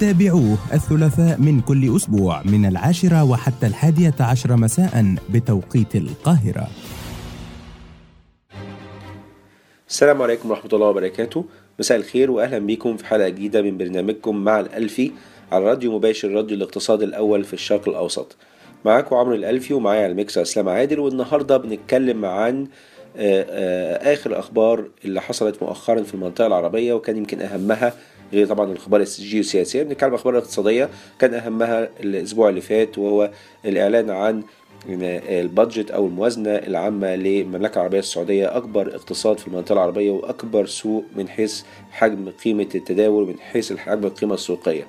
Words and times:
تابعوه 0.00 0.58
الثلاثاء 0.72 1.40
من 1.40 1.60
كل 1.60 1.96
أسبوع 1.96 2.42
من 2.42 2.66
العاشرة 2.66 3.24
وحتى 3.24 3.66
الحادية 3.66 4.14
عشر 4.20 4.56
مساء 4.56 5.14
بتوقيت 5.30 5.96
القاهرة. 5.96 6.68
السلام 9.88 10.22
عليكم 10.22 10.50
ورحمة 10.50 10.70
الله 10.72 10.86
وبركاته. 10.86 11.44
مساء 11.78 11.98
الخير 11.98 12.30
وأهلا 12.30 12.58
بكم 12.58 12.96
في 12.96 13.06
حلقة 13.06 13.28
جديدة 13.28 13.62
من 13.62 13.78
برنامجكم 13.78 14.36
مع 14.36 14.60
الألفي 14.60 15.12
على 15.52 15.64
راديو 15.64 15.92
مباشر 15.92 16.30
راديو 16.30 16.56
الاقتصاد 16.56 17.02
الأول 17.02 17.44
في 17.44 17.54
الشرق 17.54 17.88
الأوسط. 17.88 18.36
معاكم 18.84 19.16
عمرو 19.16 19.34
الألفي 19.34 19.74
ومعايا 19.74 20.02
على 20.02 20.10
الميكس 20.10 20.38
أسلام 20.38 20.68
عادل. 20.68 20.98
والنهاردة 20.98 21.56
بنتكلم 21.56 22.24
عن 22.24 22.66
آه، 23.16 23.46
آه، 23.50 24.12
آخر 24.12 24.38
أخبار 24.38 24.84
اللي 25.04 25.20
حصلت 25.20 25.62
مؤخرا 25.62 26.02
في 26.02 26.14
المنطقة 26.14 26.46
العربية 26.46 26.92
وكان 26.92 27.16
يمكن 27.16 27.40
أهمها 27.40 27.92
غير 28.32 28.46
طبعا 28.46 28.72
الأخبار 28.72 29.00
الجيوسياسية. 29.00 29.82
بنتكلم 29.82 30.08
عن 30.08 30.14
الأخبار 30.14 30.34
الاقتصادية. 30.34 30.88
كان 31.18 31.34
أهمها 31.34 31.88
الأسبوع 32.00 32.48
اللي 32.48 32.60
فات 32.60 32.98
وهو 32.98 33.30
الإعلان 33.64 34.10
عن 34.10 34.42
البادجت 34.88 35.90
أو 35.90 36.06
الموازنة 36.06 36.50
العامة 36.50 37.14
للمملكة 37.14 37.76
العربية 37.76 37.98
السعودية. 37.98 38.56
أكبر 38.56 38.94
اقتصاد 38.94 39.38
في 39.38 39.48
المنطقة 39.48 39.72
العربية 39.72 40.10
وأكبر 40.10 40.66
سوق 40.66 41.04
من 41.16 41.28
حيث 41.28 41.62
حجم 41.90 42.28
قيمة 42.44 42.68
التداول 42.74 43.22
ومن 43.22 43.38
حيث 43.40 43.72
حجم 43.72 44.04
القيمة 44.04 44.34
السوقية. 44.34 44.86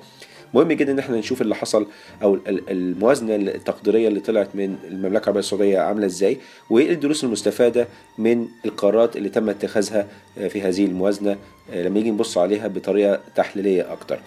مهم 0.54 0.72
جدا 0.72 0.92
إن 0.92 0.98
إحنا 0.98 1.16
نشوف 1.18 1.42
اللي 1.42 1.54
حصل 1.54 1.86
أو 2.22 2.34
ال- 2.34 2.70
الموازنة 2.70 3.34
التقديرية 3.34 4.08
اللي 4.08 4.20
طلعت 4.20 4.48
من 4.54 4.76
المملكة 4.90 5.22
العربية 5.22 5.40
السعودية 5.40 5.78
عاملة 5.78 6.06
إزاي 6.06 6.36
وإيه 6.70 6.92
الدروس 6.92 7.24
المستفادة 7.24 7.88
من 8.18 8.46
القرارات 8.64 9.16
اللي 9.16 9.28
تم 9.28 9.48
اتخاذها 9.48 10.06
في 10.48 10.62
هذه 10.62 10.84
الموازنة 10.86 11.36
لما 11.74 11.88
نيجي 11.98 12.10
نبص 12.10 12.38
عليها 12.38 12.68
بطريقة 12.68 13.20
تحليلية 13.36 13.92
أكتر. 13.92 14.18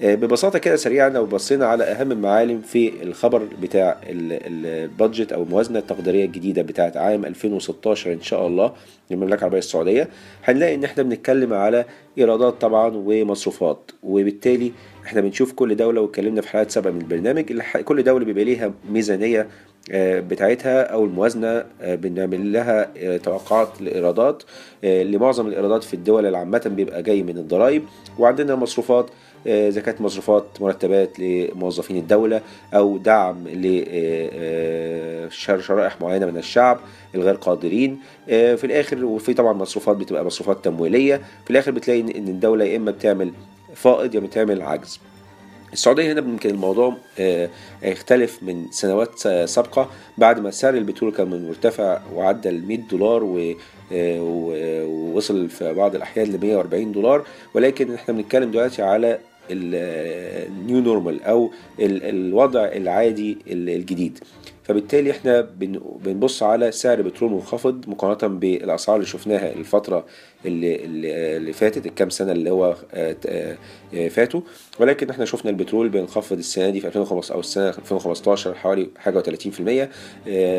آه، 0.00 0.14
ببساطة 0.14 0.58
كده 0.58 0.76
سريعا 0.76 1.08
لو 1.08 1.26
بصينا 1.26 1.66
على 1.66 1.84
أهم 1.84 2.12
المعالم 2.12 2.60
في 2.60 3.02
الخبر 3.02 3.42
بتاع 3.62 4.00
ال- 4.08 4.32
ال- 4.32 4.66
البادجت 4.66 5.32
أو 5.32 5.42
الموازنة 5.42 5.78
التقديرية 5.78 6.24
الجديدة 6.24 6.62
بتاعت 6.62 6.96
عام 6.96 7.24
2016 7.24 8.12
إن 8.12 8.20
شاء 8.22 8.46
الله 8.46 8.72
للمملكة 9.10 9.38
العربية 9.38 9.58
السعودية 9.58 10.08
هنلاقي 10.44 10.74
إن 10.74 10.84
إحنا 10.84 11.02
بنتكلم 11.02 11.52
على 11.54 11.84
إيرادات 12.18 12.60
طبعا 12.60 12.92
ومصروفات 12.94 13.90
وبالتالي 14.02 14.72
إحنا 15.08 15.20
بنشوف 15.20 15.52
كل 15.52 15.76
دولة 15.76 16.00
واتكلمنا 16.00 16.40
في 16.40 16.48
حلقات 16.48 16.70
سابقة 16.70 16.90
من 16.92 17.00
البرنامج 17.00 17.52
الح- 17.52 17.76
كل 17.80 18.02
دولة 18.02 18.24
بيبقى 18.24 18.44
ليها 18.44 18.72
ميزانية 18.90 19.46
آه، 19.92 20.20
بتاعتها 20.20 20.82
أو 20.82 21.04
الموازنة 21.04 21.64
آه، 21.82 21.94
بنعمل 21.94 22.52
لها 22.52 22.90
آه، 22.96 23.16
توقعات 23.16 23.68
لإيرادات 23.82 24.42
لمعظم 24.82 25.46
الإيرادات 25.46 25.84
في 25.84 25.94
الدول 25.94 26.26
اللي 26.26 26.38
عامة 26.38 26.72
بيبقى 26.76 27.02
جاي 27.02 27.22
من 27.22 27.38
الضرائب. 27.38 27.82
وعندنا 28.18 28.54
مصروفات 28.54 29.06
كانت 29.44 30.00
مصروفات 30.00 30.44
مرتبات 30.60 31.20
لموظفين 31.20 31.96
الدولة 31.96 32.40
أو 32.74 32.98
دعم 32.98 33.48
لشرائح 35.28 36.00
معينة 36.00 36.26
من 36.26 36.36
الشعب 36.36 36.78
الغير 37.14 37.34
قادرين. 37.34 37.98
في 38.26 38.64
الآخر 38.64 39.04
وفي 39.04 39.34
طبعا 39.34 39.52
مصروفات 39.52 39.96
بتبقى 39.96 40.24
مصروفات 40.24 40.64
تمويلية. 40.64 41.16
في 41.44 41.50
الآخر 41.50 41.70
بتلاقي 41.70 42.00
إن 42.00 42.28
الدولة 42.28 42.64
يا 42.64 42.76
إما 42.76 42.90
بتعمل 42.90 43.32
فائض 43.74 44.14
يا 44.14 44.20
بتعمل 44.20 44.62
عجز. 44.62 45.00
السعودية 45.72 46.12
هنا 46.12 46.20
يمكن 46.20 46.50
الموضوع 46.50 46.96
آه، 47.18 47.48
يختلف 47.82 48.42
من 48.42 48.66
سنوات 48.70 49.18
سابقة. 49.48 49.90
بعد 50.18 50.40
ما 50.40 50.50
سعر 50.50 50.74
البترول 50.74 51.12
كان 51.12 51.30
من 51.30 51.48
مرتفع 51.48 52.00
وعدى 52.14 52.48
ال 52.48 52.66
100 52.68 52.76
دولار 52.78 53.22
آه، 53.92 54.20
و- 54.22 54.84
ووصل 54.84 55.48
في 55.48 55.72
بعض 55.74 55.94
الأحيان 55.94 56.26
ل 56.32 56.38
140 56.40 56.92
دولار. 56.92 57.24
ولكن 57.54 57.94
إحنا 57.94 58.14
بنتكلم 58.14 58.50
دلوقتي 58.50 58.82
على 58.82 59.18
ال 59.50 59.83
new 59.83 60.80
normal 60.80 61.22
أو 61.22 61.50
ال- 61.80 62.02
الوضع 62.04 62.64
العادي 62.64 63.38
ال- 63.46 63.68
الجديد. 63.70 64.18
فبالتالي 64.68 65.10
إحنا 65.10 65.40
بن- 65.40 65.80
بنبص 66.04 66.42
على 66.42 66.72
سعر 66.72 67.02
بترول 67.02 67.30
منخفض 67.32 67.84
مقارنة 67.88 68.34
بالأسعار 68.38 68.96
اللي 68.96 69.06
شفناها 69.08 69.52
الفترة 69.52 70.04
اللي, 70.46 70.84
اللي 71.36 71.52
فاتت 71.52 71.86
الكام 71.86 72.10
سنة 72.10 72.32
اللي 72.32 72.50
هو 72.50 72.76
آه، 72.94 73.16
آه، 73.26 73.56
آه، 73.94 74.08
فاتوا. 74.08 74.40
ولكن 74.80 75.10
إحنا 75.10 75.24
شفنا 75.24 75.50
البترول 75.50 75.88
بينخفض 75.88 76.38
السنة 76.38 76.70
دي 76.70 76.80
في 76.80 76.86
2015 76.86 77.34
أو 77.34 77.40
السنة 77.40 77.68
2015 77.68 78.54
حوالي 78.54 78.90
حاجة 78.98 79.22
و30% 79.22 79.88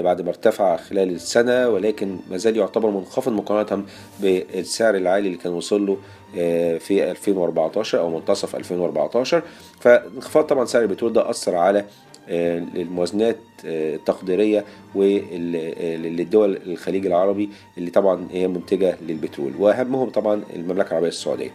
بعد 0.03 0.21
ما 0.21 0.29
ارتفع 0.29 0.77
خلال 0.77 1.09
السنة 1.09 1.69
ولكن 1.69 2.17
ما 2.31 2.37
زال 2.37 2.57
يعتبر 2.57 2.89
منخفض 2.89 3.31
مقارنة 3.31 3.85
بالسعر 4.19 4.95
العالي 4.95 5.27
اللي 5.27 5.37
كان 5.37 5.53
وصل 5.53 5.85
له 5.85 5.97
آه، 6.37 6.77
في 6.77 7.11
2014 7.11 7.99
أو 7.99 8.09
منتصف 8.09 8.55
2014 8.55 9.43
فانخفاض 9.79 10.43
طبعا 10.43 10.65
سعر 10.65 10.81
البترول 10.81 11.13
ده 11.13 11.29
أثر 11.29 11.55
على 11.55 11.79
آه، 11.79 11.83
الموازنات 12.29 13.37
آه، 13.65 13.95
التقديرية 13.95 14.65
للدول 14.95 16.59
الخليج 16.67 17.05
العربي 17.05 17.49
اللي 17.77 17.89
طبعا 17.91 18.27
هي 18.31 18.47
منتجة 18.47 18.97
للبترول 19.07 19.53
وأهمهم 19.59 20.09
طبعا 20.09 20.41
المملكة 20.55 20.89
العربية 20.89 21.07
السعودية. 21.07 21.51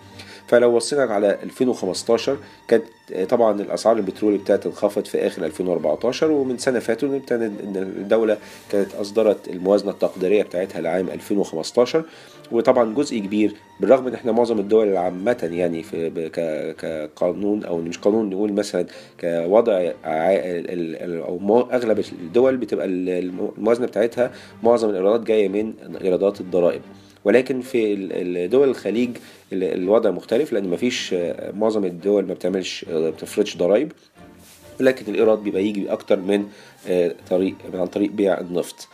فلو 0.55 0.77
بصينا 0.77 1.03
على 1.03 1.39
2015 1.43 2.37
كانت 2.69 2.85
آه، 3.15 3.25
طبعا 3.25 3.61
الأسعار 3.61 3.97
البترول 3.97 4.35
ابتدت 4.35 4.65
تنخفض 4.65 5.05
في 5.05 5.27
آخر 5.27 5.45
2014 5.45 6.31
ومن 6.31 6.59
سنة 6.59 6.79
فاتوا 6.79 7.09
إن 7.09 7.77
الدولة 7.77 8.37
كانت 8.73 8.95
أصدرت 8.95 9.49
الموازنة 9.49 9.91
التقديرية 9.91 10.43
بتاعتها 10.43 10.81
لعام 10.81 11.09
2015 11.09 12.05
وطبعا 12.53 12.95
جزء 12.95 13.19
كبير 13.19 13.55
بالرغم 13.81 14.07
إن 14.07 14.15
إحنا 14.15 14.33
معظم 14.33 14.59
الدول 14.59 14.97
عامه 14.97 15.49
يعني 15.53 15.83
في 15.83 16.11
كقانون 16.79 17.65
أو 17.65 17.79
مش 17.79 17.99
قانون 17.99 18.31
نقول 18.31 18.53
مثلا 18.53 18.87
كوضع 19.21 19.91
أو 20.05 21.69
أغلب 21.73 21.99
الدول 22.13 22.57
بتبقى 22.57 22.87
ال- 22.87 23.09
الموازنة 23.59 23.87
بتاعتها 23.87 24.33
معظم 24.63 24.91
الإيرادات 24.91 25.27
جاية 25.27 25.49
من 25.49 25.73
إيرادات 26.03 26.41
الضرائب. 26.41 26.81
ولكن 27.25 27.61
في 27.61 27.93
ال- 27.95 28.13
ال- 28.13 28.51
دول 28.51 28.69
الخليج 28.69 29.11
ال- 29.53 29.65
الوضع 29.65 30.11
مختلف 30.11 30.53
لأن 30.53 30.69
مفيش 30.69 31.15
آه، 31.15 31.53
معظم 31.53 31.85
الدول 31.85 32.27
ما 32.27 32.35
بتعملش 32.35 32.87
آه، 32.91 33.11
بتفرضش 33.11 33.57
ضرائب. 33.57 33.93
ولكن 34.81 35.13
الإيراد 35.15 35.39
بيبقى 35.39 35.65
يجي 35.65 35.93
أكتر 35.93 36.17
من 36.21 36.47
آه، 36.89 37.15
طريق 37.31 37.55
عن 37.75 37.87
طريق 37.87 38.11
بيع 38.11 38.41
النفط. 38.41 38.89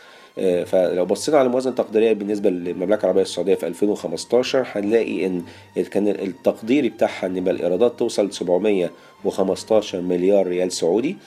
فلو 0.65 1.05
بصينا 1.05 1.37
على 1.37 1.45
الموازنه 1.45 1.71
التقديريه 1.71 2.13
بالنسبة 2.13 2.49
للمملكة 2.49 3.01
العربية 3.01 3.21
السعودية 3.21 3.55
في 3.55 3.67
2015 3.67 4.65
هنلاقي 4.71 5.25
إن 5.25 5.43
كان 5.91 6.07
التقديري 6.07 6.89
بتاعها 6.89 7.25
إن 7.25 7.47
الإيرادات 7.47 7.99
توصل 7.99 8.33
715 8.33 10.01
مليار 10.01 10.47
ريال 10.47 10.71
سعودي. 10.71 11.17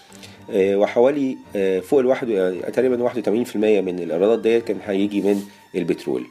وحوالي 0.54 1.36
فوق 1.82 2.00
يعني 2.28 2.58
تقريبا 2.72 3.02
81% 3.02 3.56
من 3.80 3.98
الإيرادات 3.98 4.38
ديت 4.38 4.64
كان 4.64 4.76
هيجي 4.86 5.20
من 5.20 5.42
البترول. 5.74 6.24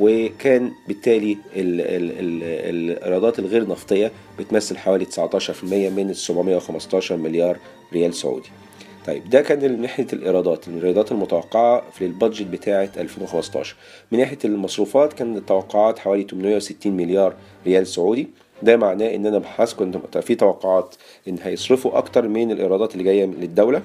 وكان 0.00 0.72
بالتالي 0.88 1.32
ال- 1.32 1.80
ال- 1.80 2.12
ال- 2.18 2.90
الإيرادات 2.90 3.38
الغير 3.38 3.68
نفطية 3.68 4.12
بتمثل 4.38 4.76
حوالي 4.78 5.04
19% 5.04 5.90
من 5.90 6.10
ال 6.10 6.16
715 6.16 7.16
مليار 7.16 7.58
ريال 7.92 8.14
سعودي. 8.14 8.48
طيب 9.06 9.30
ده 9.30 9.40
كان 9.40 9.72
من 9.72 9.80
ناحية 9.80 10.06
الإيرادات. 10.12 10.68
الإيرادات 10.68 11.12
المتوقعة 11.12 11.82
في 11.92 12.04
البادجت 12.06 12.46
بتاعه 12.46 12.88
2015 12.96 13.76
من 14.12 14.18
ناحية 14.18 14.38
المصروفات 14.44 15.12
كان 15.12 15.36
التوقعات 15.36 15.98
حوالي 15.98 16.22
860 16.30 16.92
مليار 16.96 17.34
ريال 17.66 17.86
سعودي. 17.86 18.28
ده 18.62 18.76
معناه 18.76 19.14
إن 19.14 19.26
أنا 19.26 19.38
بحث 19.38 19.74
كنت 19.74 20.18
في 20.18 20.34
توقعات 20.34 20.94
إن 21.28 21.38
هيصرفوا 21.42 21.98
أكتر 21.98 22.28
من 22.28 22.50
الإيرادات 22.50 22.92
اللي 22.92 23.04
جاية 23.04 23.24
للدوله 23.24 23.82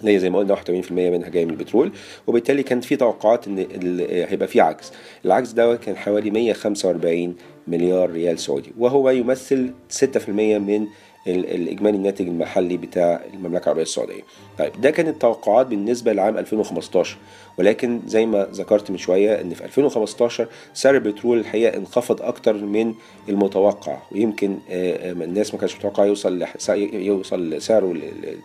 اللي 0.00 0.14
هي 0.14 0.18
زي 0.18 0.30
ما 0.30 0.38
قلنا 0.38 0.54
81% 0.56 0.92
منها 0.92 1.28
جاي 1.28 1.44
من 1.44 1.50
البترول 1.50 1.92
وبالتالي 2.26 2.62
كانت 2.62 2.84
في 2.84 2.96
توقعات 2.96 3.46
إن 3.46 3.58
هيبقى 4.28 4.48
في 4.48 4.60
عجز 4.60 4.92
العجز 5.24 5.52
ده 5.52 5.76
كان 5.76 5.96
حوالي 5.96 6.30
145 6.30 7.34
مليار 7.68 8.10
ريال 8.10 8.38
سعودي 8.38 8.72
وهو 8.78 9.10
يمثل 9.10 9.70
6% 10.02 10.28
من 10.28 10.86
ال- 11.26 11.54
الإجمالي 11.54 11.96
الناتج 11.96 12.28
المحلي 12.28 12.76
بتاع 12.76 13.20
المملكة 13.34 13.62
العربية 13.64 13.82
السعودية. 13.82 14.22
طيب 14.58 14.80
ده 14.80 14.90
كانت 14.90 15.08
التوقعات 15.08 15.66
بالنسبة 15.66 16.12
لعام 16.12 16.38
2015 16.38 17.16
ولكن 17.58 18.00
زي 18.06 18.26
ما 18.26 18.48
ذكرت 18.52 18.90
من 18.90 18.96
شوية 18.98 19.40
إن 19.40 19.54
في 19.54 19.64
2015 19.64 20.48
سعر 20.74 20.94
البترول 20.94 21.38
الحقيقة 21.38 21.76
انخفض 21.76 22.22
أكتر 22.22 22.52
من 22.54 22.94
المتوقع 23.28 23.98
ويمكن 24.12 24.58
آه، 24.70 25.10
آه، 25.10 25.12
الناس 25.12 25.54
ما 25.54 25.60
كانتش 25.60 25.76
متوقعة 25.76 26.04
يوصل 26.04 26.44
يوصل 26.92 27.62
سعره 27.62 27.94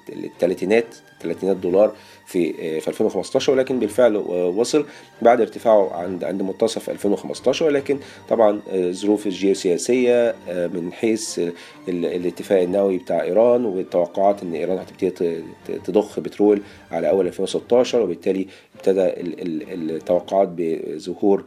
للثلاثينات 0.09 0.85
300 1.21 1.53
دولار 1.53 1.91
في 2.25 2.53
في 2.81 2.87
2015 2.87 3.51
ولكن 3.53 3.79
بالفعل 3.79 4.15
وصل 4.55 4.85
بعد 5.21 5.41
ارتفاعه 5.41 5.93
عند 5.93 6.23
عند 6.23 6.41
منتصف 6.41 6.89
2015 6.89 7.65
ولكن 7.65 7.99
طبعا 8.29 8.61
الظروف 8.67 9.27
الجيوسياسية 9.27 10.35
من 10.49 10.93
حيث 10.93 11.39
ال- 11.39 11.51
الاتفاق 12.05 12.61
النووي 12.61 12.97
بتاع 12.97 13.21
إيران 13.23 13.65
والتوقعات 13.65 14.43
إن 14.43 14.53
إيران 14.53 14.77
هتبتدي 14.77 15.43
تضخ 15.85 16.19
بترول 16.19 16.61
على 16.91 17.09
أول 17.09 17.27
2016 17.27 18.01
وبالتالي 18.01 18.47
ابتدى 18.81 19.05
ال- 19.07 19.41
ال- 19.73 19.91
التوقعات 19.91 20.49
بظهور 20.55 21.43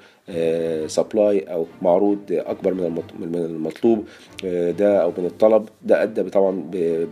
سبلاي 0.87 1.39
أو 1.41 1.67
معروض 1.83 2.19
أكبر 2.31 2.75
من 2.75 3.03
من 3.21 3.35
المطلوب 3.35 4.05
آه، 4.45 4.71
ده 4.71 5.03
أو 5.03 5.13
من 5.19 5.27
الطلب. 5.27 5.69
ده 5.83 6.03
أدى 6.03 6.23
طبعا 6.23 6.65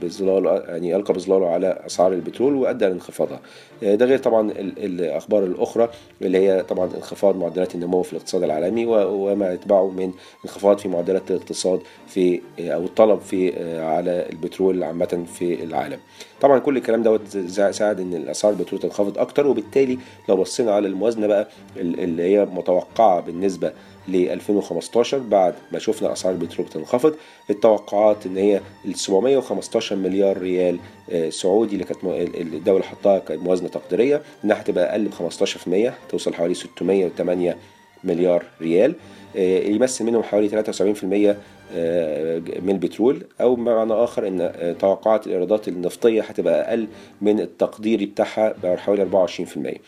بظلال 0.02 0.62
يعني 0.68 0.96
ألقى 0.96 1.14
بظلاله 1.14 1.48
على 1.48 1.78
أسعار 1.86 2.12
البترول 2.12 2.54
وأدى 2.54 2.84
لانخفاضها. 2.86 3.40
آه، 3.82 3.94
ده 3.94 4.06
غير 4.06 4.18
طبعا 4.18 4.50
ال- 4.50 4.84
الأخبار 5.00 5.44
الأخرى 5.44 5.90
اللي 6.22 6.38
هي 6.38 6.62
طبعا 6.62 6.90
انخفاض 6.96 7.36
معدلات 7.36 7.74
النمو 7.74 8.02
في 8.02 8.12
الاقتصاد 8.12 8.42
العالمي 8.42 8.86
وما 8.86 9.52
يتبعه 9.52 9.90
من 9.90 10.12
انخفاض 10.44 10.78
في 10.78 10.88
معدلات 10.88 11.30
الاقتصاد 11.30 11.80
في 12.06 12.40
آه، 12.60 12.70
أو 12.70 12.84
الطلب 12.84 13.20
في 13.20 13.52
آه، 13.56 13.84
على 13.84 14.26
البترول 14.32 14.82
عامة 14.82 15.24
في 15.34 15.62
العالم. 15.64 15.98
طبعا 16.40 16.58
كل 16.58 16.76
الكلام 16.76 17.02
دوت 17.02 17.26
ساعد 17.70 18.00
إن 18.00 18.14
الأسعار 18.14 18.52
البترول 18.52 18.80
تنخفض 18.80 19.18
أكتر 19.18 19.46
وبالتالي 19.46 19.98
لو 20.28 20.36
بصينا 20.36 20.72
على 20.72 20.88
الموازنة 20.88 21.26
بقى 21.26 21.48
ال- 21.76 22.00
اللي 22.00 22.22
هي 22.22 22.44
متوقعة 22.44 23.01
بالنسبة 23.20 23.72
ل 24.08 24.14
2015 24.16 25.18
بعد 25.18 25.54
ما 25.72 25.78
شفنا 25.78 26.12
أسعار 26.12 26.34
البترول 26.34 26.66
بتنخفض. 26.66 27.14
التوقعات 27.50 28.26
إن 28.26 28.36
هي 28.36 28.60
ال 28.84 28.94
715 28.98 29.96
مليار 29.96 30.38
ريال 30.38 30.78
آه، 31.10 31.30
سعودي 31.30 31.72
اللي 31.72 31.84
كانت 31.84 32.04
م- 32.04 32.08
ال- 32.10 32.54
الدولة 32.54 32.82
حطها 32.84 33.18
كموازنة 33.18 33.68
تقديرية 33.68 34.22
إنها 34.44 34.60
هتبقى 34.60 34.90
أقل 34.92 35.08
ب 35.08 35.12
15% 35.12 35.94
توصل 36.10 36.34
حوالي 36.34 36.54
608 36.54 37.56
مليار 38.04 38.44
ريال 38.60 38.94
آه، 39.36 39.58
يمثل 39.68 40.04
منهم 40.04 40.22
حوالي 40.22 40.48
73% 40.48 41.36
آه، 41.74 42.38
من 42.62 42.70
البترول. 42.70 43.22
أو 43.40 43.54
بمعنى 43.54 43.92
آخر 43.92 44.26
إن 44.28 44.76
توقعات 44.80 45.26
الإيرادات 45.26 45.68
النفطية 45.68 46.22
هتبقى 46.22 46.68
أقل 46.70 46.88
من 47.20 47.40
التقديري 47.40 48.06
بتاعها 48.06 48.54
بحوالي 48.62 49.02
24% 49.02 49.78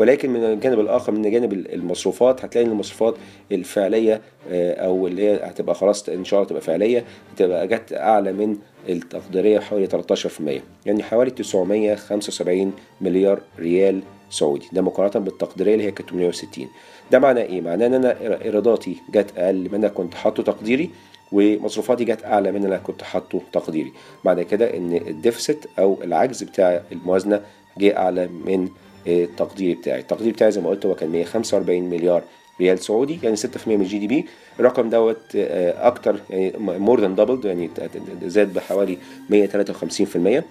ولكن 0.00 0.30
من 0.30 0.44
الجانب 0.44 0.80
الآخر 0.80 1.12
من 1.12 1.30
جانب 1.30 1.52
المصروفات 1.52 2.44
هتلاقي 2.44 2.66
إن 2.66 2.70
المصروفات 2.70 3.14
الفعلية 3.52 4.20
آه، 4.50 4.74
أو 4.86 5.06
اللي 5.06 5.22
هي 5.22 5.40
هتبقى 5.44 5.74
خلاص 5.74 6.08
إن 6.08 6.24
شاء 6.24 6.40
الله 6.40 6.48
تبقى 6.50 6.62
فعلية 6.62 7.04
هتبقى 7.34 7.68
جت 7.68 7.92
أعلى 7.92 8.32
من 8.32 8.56
التقديرية 8.88 9.58
بحوالي 9.58 9.86
13% 9.86 10.26
يعني 10.86 11.02
حوالي 11.02 11.30
975 11.30 12.72
مليار 13.00 13.40
ريال 13.58 14.00
سعودي. 14.30 14.68
ده 14.72 14.82
مقارنة 14.82 15.24
بالتقديرية 15.24 15.74
اللي 15.74 15.84
هي 15.84 15.90
كانت 15.90 16.10
860 16.10 16.68
ده 17.12 17.18
معناه 17.18 17.42
إيه؟ 17.42 17.60
معناه 17.60 17.86
إن 17.86 17.94
أنا 17.94 18.16
إيراداتي 18.44 18.96
جت 19.14 19.32
أقل 19.36 19.68
من 19.72 19.74
أنا 19.74 19.88
كنت 19.88 20.14
حاطه 20.14 20.42
تقديري 20.42 20.90
ومصروفاتي 21.32 22.04
جت 22.04 22.24
أعلى 22.24 22.52
من 22.52 22.56
اللي 22.64 22.68
أنا 22.68 22.82
كنت 22.82 23.02
حاطه 23.02 23.40
تقديري. 23.52 23.92
معنى 24.24 24.44
كده 24.44 24.76
إن 24.76 24.92
الديفست 24.96 25.68
أو 25.78 25.98
العجز 26.04 26.42
بتاع 26.42 26.82
الموازنة 26.92 27.40
جه 27.78 27.96
أعلى 27.96 28.26
من 28.26 28.68
التقدير 29.06 29.76
بتاعي. 29.76 30.00
التقدير 30.00 30.32
بتاعي 30.32 30.52
زي 30.52 30.60
ما 30.60 30.68
قلت 30.70 30.86
هو 30.86 30.94
كان 30.94 31.10
145 31.10 31.82
مليار 31.82 32.22
ريال 32.60 32.78
سعودي 32.78 33.18
يعني 33.22 33.36
6% 33.36 33.40
من 33.66 33.80
ال 33.80 33.98
GDP. 33.98 34.26
الرقم 34.60 34.90
دوت 34.90 35.36
آه، 35.36 35.86
أكتر 35.86 36.20
يعني 36.30 36.52
more 36.58 37.00
than 37.00 37.14
double 37.14 37.46
يعني 37.46 37.70
زاد 38.22 38.54
بحوالي 38.54 38.98
153% 39.30 40.44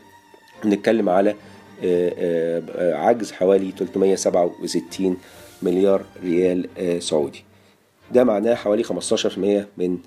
بنتكلم 0.63 1.09
على 1.09 1.35
آه، 1.83 2.13
آه، 2.17 2.95
عجز 2.95 3.31
حوالي 3.31 3.71
367 3.71 5.17
مليار 5.61 6.05
ريال 6.23 6.67
سعودي. 7.03 7.43
ده 8.11 8.23
معناه 8.23 8.55
حوالي 8.55 8.83
15% 8.83 9.67
من 9.77 9.97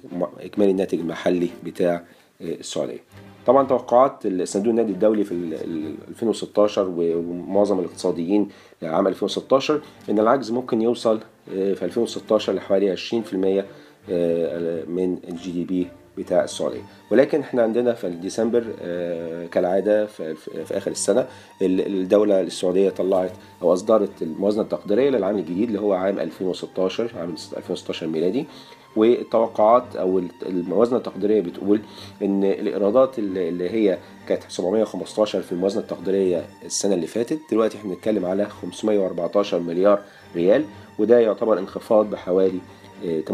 اجمالي 0.40 0.70
الناتج 0.70 0.98
المحلي 0.98 1.48
بتاع 1.64 2.02
السعودية. 2.40 2.98
طبعا 3.46 3.66
توقعات 3.66 4.26
صندوق 4.44 4.70
النقد 4.70 4.92
الدولي 4.92 5.24
في 5.24 5.32
ال- 5.32 5.54
ال- 5.54 5.94
2016 6.08 6.88
و- 6.88 7.16
ومعظم 7.18 7.78
الاقتصاديين 7.80 8.48
عام 8.82 9.06
2016 9.06 9.80
إن 10.10 10.18
العجز 10.18 10.50
ممكن 10.50 10.82
يوصل 10.82 11.20
آه، 11.56 11.74
في 11.74 11.84
2016 11.84 12.52
لحوالي 12.52 12.90
20% 12.90 13.64
آه، 14.10 14.84
من 14.84 15.18
الجي 15.28 15.50
دي 15.52 15.64
بي 15.64 15.86
بتاع 16.18 16.44
السعودية. 16.44 16.80
ولكن 17.10 17.40
إحنا 17.40 17.62
عندنا 17.62 17.92
في 17.94 18.10
ديسمبر 18.10 18.64
آه، 18.82 19.46
كالعادة 19.46 20.06
في, 20.06 20.34
آخر 20.72 20.90
السنة 20.90 21.26
ال- 21.62 21.86
الدولة 22.00 22.40
السعودية 22.40 22.90
طلعت 22.90 23.32
أو 23.62 23.72
أصدرت 23.72 24.22
الموازنة 24.22 24.62
التقديرية 24.62 25.10
للعام 25.10 25.38
الجديد 25.38 25.68
اللي 25.68 25.80
هو 25.80 25.92
عام 25.92 26.18
2016 26.18 27.10
عام 27.20 27.34
2016 27.56 28.06
ميلادي. 28.06 28.46
والتوقعات 28.96 29.96
أو 29.96 30.22
الموازنة 30.46 30.98
التقديرية 30.98 31.40
بتقول 31.40 31.80
إن 32.22 32.44
الإيرادات 32.44 33.18
اللي 33.18 33.70
هي 33.70 33.98
كانت 34.28 34.42
715 34.48 35.42
في 35.42 35.52
الموازنة 35.52 35.82
التقديرية 35.82 36.44
السنة 36.64 36.94
اللي 36.94 37.06
فاتت 37.06 37.38
دلوقتي 37.50 37.78
إحنا 37.78 37.90
بنتكلم 37.94 38.24
على 38.26 38.46
514 38.48 39.58
مليار 39.58 40.00
ريال 40.36 40.64
وده 40.98 41.18
يعتبر 41.20 41.58
انخفاض 41.58 42.10
بحوالي 42.10 42.58
آه، 43.06 43.20
28% 43.20 43.28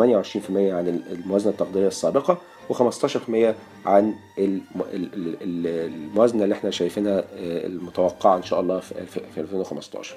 عن 0.50 1.00
الموازنة 1.12 1.52
التقديرية 1.52 1.88
السابقة 1.88 2.38
و15% 2.70 3.54
عن 3.86 4.14
الم- 4.38 4.62
ال- 4.92 5.14
ال- 5.14 5.36
ال- 5.42 5.66
الموازنة 5.92 6.44
اللي 6.44 6.54
إحنا 6.54 6.70
شايفينها 6.70 7.18
آه، 7.18 7.66
المتوقعة 7.66 8.36
إن 8.36 8.42
شاء 8.42 8.60
الله 8.60 8.80
في 8.80 9.40
2015 9.40 10.16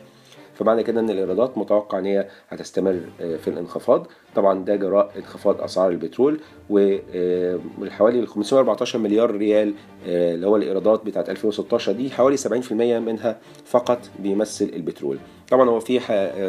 فمعنى 0.62 0.84
كده 0.84 1.00
إن 1.00 1.10
الإيرادات 1.10 1.58
متوقع 1.58 2.00
إن 2.00 2.06
هي 2.06 2.28
هتستمر 2.50 3.00
آه، 3.22 3.38
في 3.38 3.48
الانخفاض. 3.48 4.08
طبعا 4.36 4.66
ده 4.66 4.76
جراء 4.76 5.12
انخفاض 5.18 5.62
أسعار 5.62 5.92
البترول 5.92 6.40
وحوالي 6.70 8.20
ال 8.20 8.28
514 8.28 9.00
مليار 9.00 9.32
ريال 9.32 9.74
آه، 10.08 10.34
اللي 10.34 10.48
هو 10.48 10.56
الإيرادات 10.56 11.06
بتاعت 11.06 11.30
2016 11.30 11.92
دي 11.92 12.10
حوالي 12.12 12.38
70% 12.38 12.72
منها 13.00 13.40
فقط 13.66 14.00
بيمثل 14.20 14.72
البترول. 14.76 15.18
طبعا 15.50 15.70
هو 15.70 15.80
في 15.80 16.00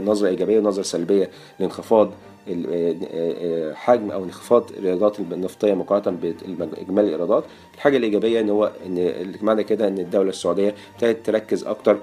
نظرة 0.05 0.29
إيجابية 0.29 0.59
ونظرة 0.59 0.83
سلبية 0.83 1.31
لانخفاض 1.61 2.11
آه، 2.49 2.97
آه، 3.15 3.75
حجم 3.75 4.11
أو 4.11 4.25
انخفاض 4.25 4.71
الإيرادات 4.79 5.21
النفطية 5.21 5.75
مقارنة 5.75 6.17
بإجمالي 6.43 7.09
الإيرادات. 7.09 7.45
الحاجة 7.75 7.97
الإيجابية 7.97 8.41
إن 8.41 8.51
هو 8.51 8.73
إن 8.87 9.33
معنى 9.43 9.65
كده 9.65 9.89
إن 9.89 9.99
الدولة 9.99 10.29
السعودية 10.29 10.75
ابتدت 10.95 11.27
تركز 11.27 11.65
أكتر 11.65 11.99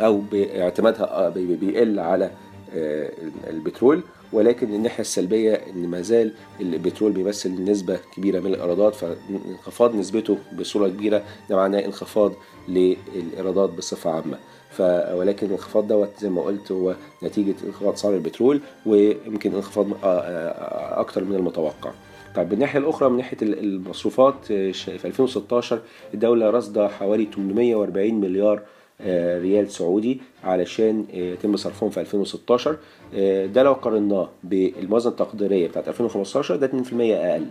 أو 0.00 0.18
باعتمادها 0.32 1.04
آه، 1.26 1.28
بي- 1.28 1.46
بي- 1.46 1.56
بيقل 1.56 1.98
على 1.98 2.30
آه، 2.74 3.10
البترول. 3.50 4.00
ولكن 4.32 4.74
الناحية 4.74 5.00
السلبية 5.00 5.52
إن 5.54 5.86
ما 5.88 6.00
زال 6.00 6.32
البترول 6.60 7.12
بيمثل 7.12 7.64
نسبة 7.64 7.98
كبيرة 8.16 8.40
من 8.40 8.46
الإيرادات 8.54 8.94
فانخفاض 8.94 9.94
نسبته 9.96 10.38
بصورة 10.58 10.88
كبيرة 10.88 11.22
ده 11.50 11.56
معناه 11.56 11.84
انخفاض 11.84 12.32
للإيرادات 12.68 13.70
بصفة 13.70 14.10
عامة. 14.10 14.38
ف 14.70 14.80
ولكن 15.14 15.46
الانخفاض 15.46 15.88
دوت 15.88 16.08
زي 16.20 16.30
ما 16.30 16.42
قلت 16.42 16.72
هو 16.72 16.94
نتيجة 17.22 17.54
انخفاض 17.66 17.92
اسعار 17.92 18.14
البترول 18.14 18.60
ويمكن 18.86 19.54
انخفاض 19.54 19.86
آه، 20.04 21.00
أكتر 21.00 21.24
من 21.24 21.36
المتوقع. 21.36 21.90
طيب 22.36 22.52
من 22.52 22.58
ناحية 22.58 23.36
ال- 23.42 23.58
المصروفات 23.58 24.50
آه، 24.50 24.70
ش- 24.72 24.90
في 24.90 25.04
2016 25.04 25.80
الدولة 26.14 26.50
رصده 26.50 26.88
حوالي 26.88 27.28
840 27.34 28.20
مليار 28.20 28.62
ريال 29.40 29.70
سعودي 29.70 30.20
علشان 30.44 31.04
آه، 31.14 31.16
يتم 31.16 31.56
صرفهم 31.56 31.90
في 31.90 32.00
2016 32.00 32.76
آه، 33.14 33.46
ده 33.46 33.62
لو 33.62 33.72
قارناه 33.72 34.28
بالموازنة 34.44 35.10
التقديرية 35.12 35.68
بتاعت 35.68 35.88
2015 35.88 36.56
ده 36.56 36.66
2% 36.66 36.92
أقل. 37.00 37.46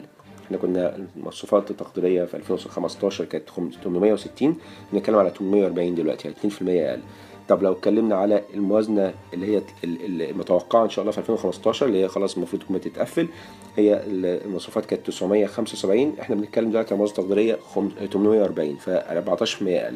إحنا 0.45 0.57
كنا 0.57 0.95
المصروفات 1.17 1.71
التقديرية 1.71 2.23
في 2.25 2.37
2015 2.37 3.25
كانت 3.25 3.49
خم- 3.49 3.69
860 3.83 4.55
بنتكلم 4.93 5.15
على 5.15 5.29
840 5.29 5.95
دلوقتي 5.95 6.27
يعني 6.27 6.37
2% 6.39 6.89
أقل. 6.89 6.99
طب 7.49 7.63
لو 7.63 7.71
اتكلمنا 7.71 8.15
على 8.15 8.41
الموازنة 8.53 9.13
اللي 9.33 9.45
هي 9.47 9.57
ال- 9.83 10.05
ال- 10.05 10.21
المتوقعة 10.29 10.83
إن 10.83 10.89
شاء 10.89 11.01
الله 11.03 11.11
في 11.11 11.17
2015 11.17 11.85
اللي 11.85 12.03
هي 12.03 12.07
خلاص 12.07 12.35
المفروض 12.37 12.61
تكون 12.61 12.77
بتتقفل 12.77 13.27
هي 13.77 13.93
ال- 13.93 14.45
المصروفات 14.45 14.85
كانت 14.85 15.07
975 15.07 16.13
إحنا 16.21 16.35
بنتكلم 16.35 16.69
دلوقتي 16.69 16.89
على 16.93 16.97
موازنة 16.97 17.15
تقديرية 17.17 17.55
خم- 17.75 17.91
840 18.13 18.75
ف 18.75 18.89
14% 18.89 19.79
أقل. 19.83 19.95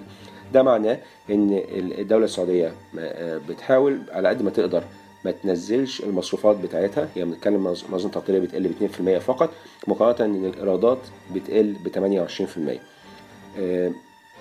ده 0.55 0.63
معناه 0.63 0.97
إن 1.29 1.61
الدولة 1.99 2.25
السعودية 2.25 2.73
آه، 2.99 3.41
بتحاول 3.49 3.99
على 4.11 4.29
قد 4.29 4.41
ما 4.41 4.49
تقدر 4.49 4.83
ما 5.25 5.31
تنزلش 5.31 6.01
المصروفات 6.03 6.55
بتاعتها. 6.57 7.09
هي 7.15 7.25
بنتكلم 7.25 7.63
موز- 7.63 7.83
موازنه 7.89 8.11
تقديريه 8.11 8.39
بتقل 8.39 8.67
ب 8.67 8.71
2% 8.71 9.19
فقط 9.19 9.49
مقارنة 9.87 10.25
إن 10.37 10.45
الإيرادات 10.45 10.97
بتقل 11.35 11.73
ب 11.83 11.87
28% 11.87 12.79
آه، 13.59 13.87
ب- 13.87 13.93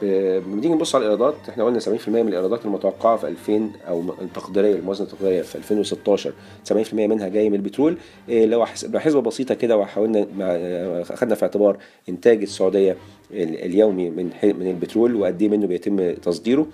لما 0.03 0.55
نيجي 0.57 0.69
نبص 0.69 0.95
على 0.95 1.05
الإيرادات 1.07 1.35
إحنا 1.49 1.65
قلنا 1.65 1.81
70% 1.81 2.09
من 2.09 2.29
الإيرادات 2.29 2.65
المتوقعة 2.65 3.17
في 3.17 3.29
2000 3.29 3.71
أو 3.89 4.03
التقديرية 4.23 4.75
الموازنة 4.75 5.07
التقديرية 5.07 5.43
في 5.43 5.55
2016 5.57 6.33
70% 6.73 6.95
منها 6.95 7.29
جاي 7.29 7.49
من 7.51 7.55
البترول. 7.57 7.97
إيه 8.29 8.47
لو 8.47 8.67
حس- 8.67 8.85
بحسبة 8.85 9.21
بسيطة 9.21 9.55
كده 9.55 9.77
وحاولنا 9.77 10.27
آه، 10.43 11.03
اخذنا 11.03 11.35
في 11.35 11.43
اعتبار 11.43 11.77
إنتاج 12.09 12.43
السعودية 12.43 12.97
ال- 13.33 13.65
اليومي 13.65 14.11
من 14.11 14.31
من 14.43 14.71
البترول 14.71 15.17
وقد 15.17 15.43
إيه 15.43 15.49
منه 15.49 15.67
بيتم 15.67 16.13
تصديره. 16.15 16.67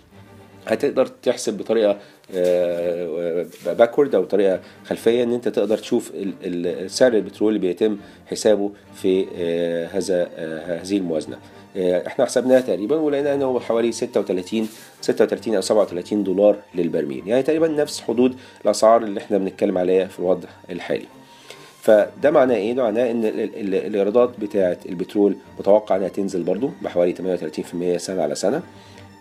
هتقدر 0.67 1.07
تحسب 1.07 1.59
بطريقة 1.59 1.99
باكورد 3.67 4.15
أو 4.15 4.25
طريقة 4.25 4.61
خلفية 4.85 5.23
إن 5.23 5.33
أنت 5.33 5.49
تقدر 5.49 5.79
تشوف 5.79 6.13
سعر 6.87 7.13
البترول 7.13 7.57
اللي 7.57 7.67
بيتم 7.67 7.97
حسابه 8.27 8.71
في 8.95 9.27
آه، 9.37 9.87
هذا 9.87 10.29
آه، 10.37 10.81
هذه 10.83 10.97
الموازنة. 10.97 11.37
آه، 11.37 11.60
إحنا 11.77 12.25
حسبناها 12.25 12.61
تقريبا 12.61 12.97
ولقينا 12.97 13.45
هو 13.45 13.61
حوالي 13.61 13.93
36 13.93 14.69
36 15.01 15.55
أو 15.55 15.61
37 15.61 16.25
دولار 16.25 16.57
للبرميل. 16.75 17.29
يعني 17.29 17.43
تقريبا 17.43 17.69
نفس 17.69 18.01
حدود 18.01 18.37
الأسعار 18.65 19.03
اللي 19.03 19.21
إحنا 19.21 19.39
بنتكلم 19.39 19.79
عليها 19.79 20.07
في 20.07 20.19
الوضع 20.19 20.49
الحالي. 20.71 21.07
فده 21.83 22.31
معناه 22.31 22.55
إيه؟ 22.55 22.73
ده 22.73 22.83
معناه 22.83 23.11
إن 23.11 23.25
ال- 23.25 23.41
ال- 23.41 23.75
الإيرادات 23.75 24.31
بتاعه 24.41 24.77
البترول 24.89 25.37
متوقع 25.59 25.97
إنها 25.97 26.09
تنزل 26.09 26.43
برضو 26.43 26.71
بحوالي 26.83 27.13
38% 27.15 27.97
سنة 27.97 28.23
على 28.23 28.35
سنة 28.35 28.63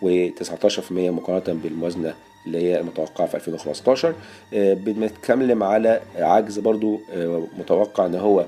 و19% 0.01 0.91
مقارنة 0.91 1.59
بالموازنة 1.63 2.13
اللي 2.45 2.57
هي 2.63 2.79
المتوقعة 2.79 3.27
في 3.27 3.35
2015 3.35 4.13
آه، 4.53 4.73
بنتكلم 4.73 5.63
على 5.63 6.01
عجز 6.17 6.59
برضو 6.59 6.99
آه، 7.13 7.43
متوقع 7.59 8.05
إن 8.05 8.15
هو 8.15 8.39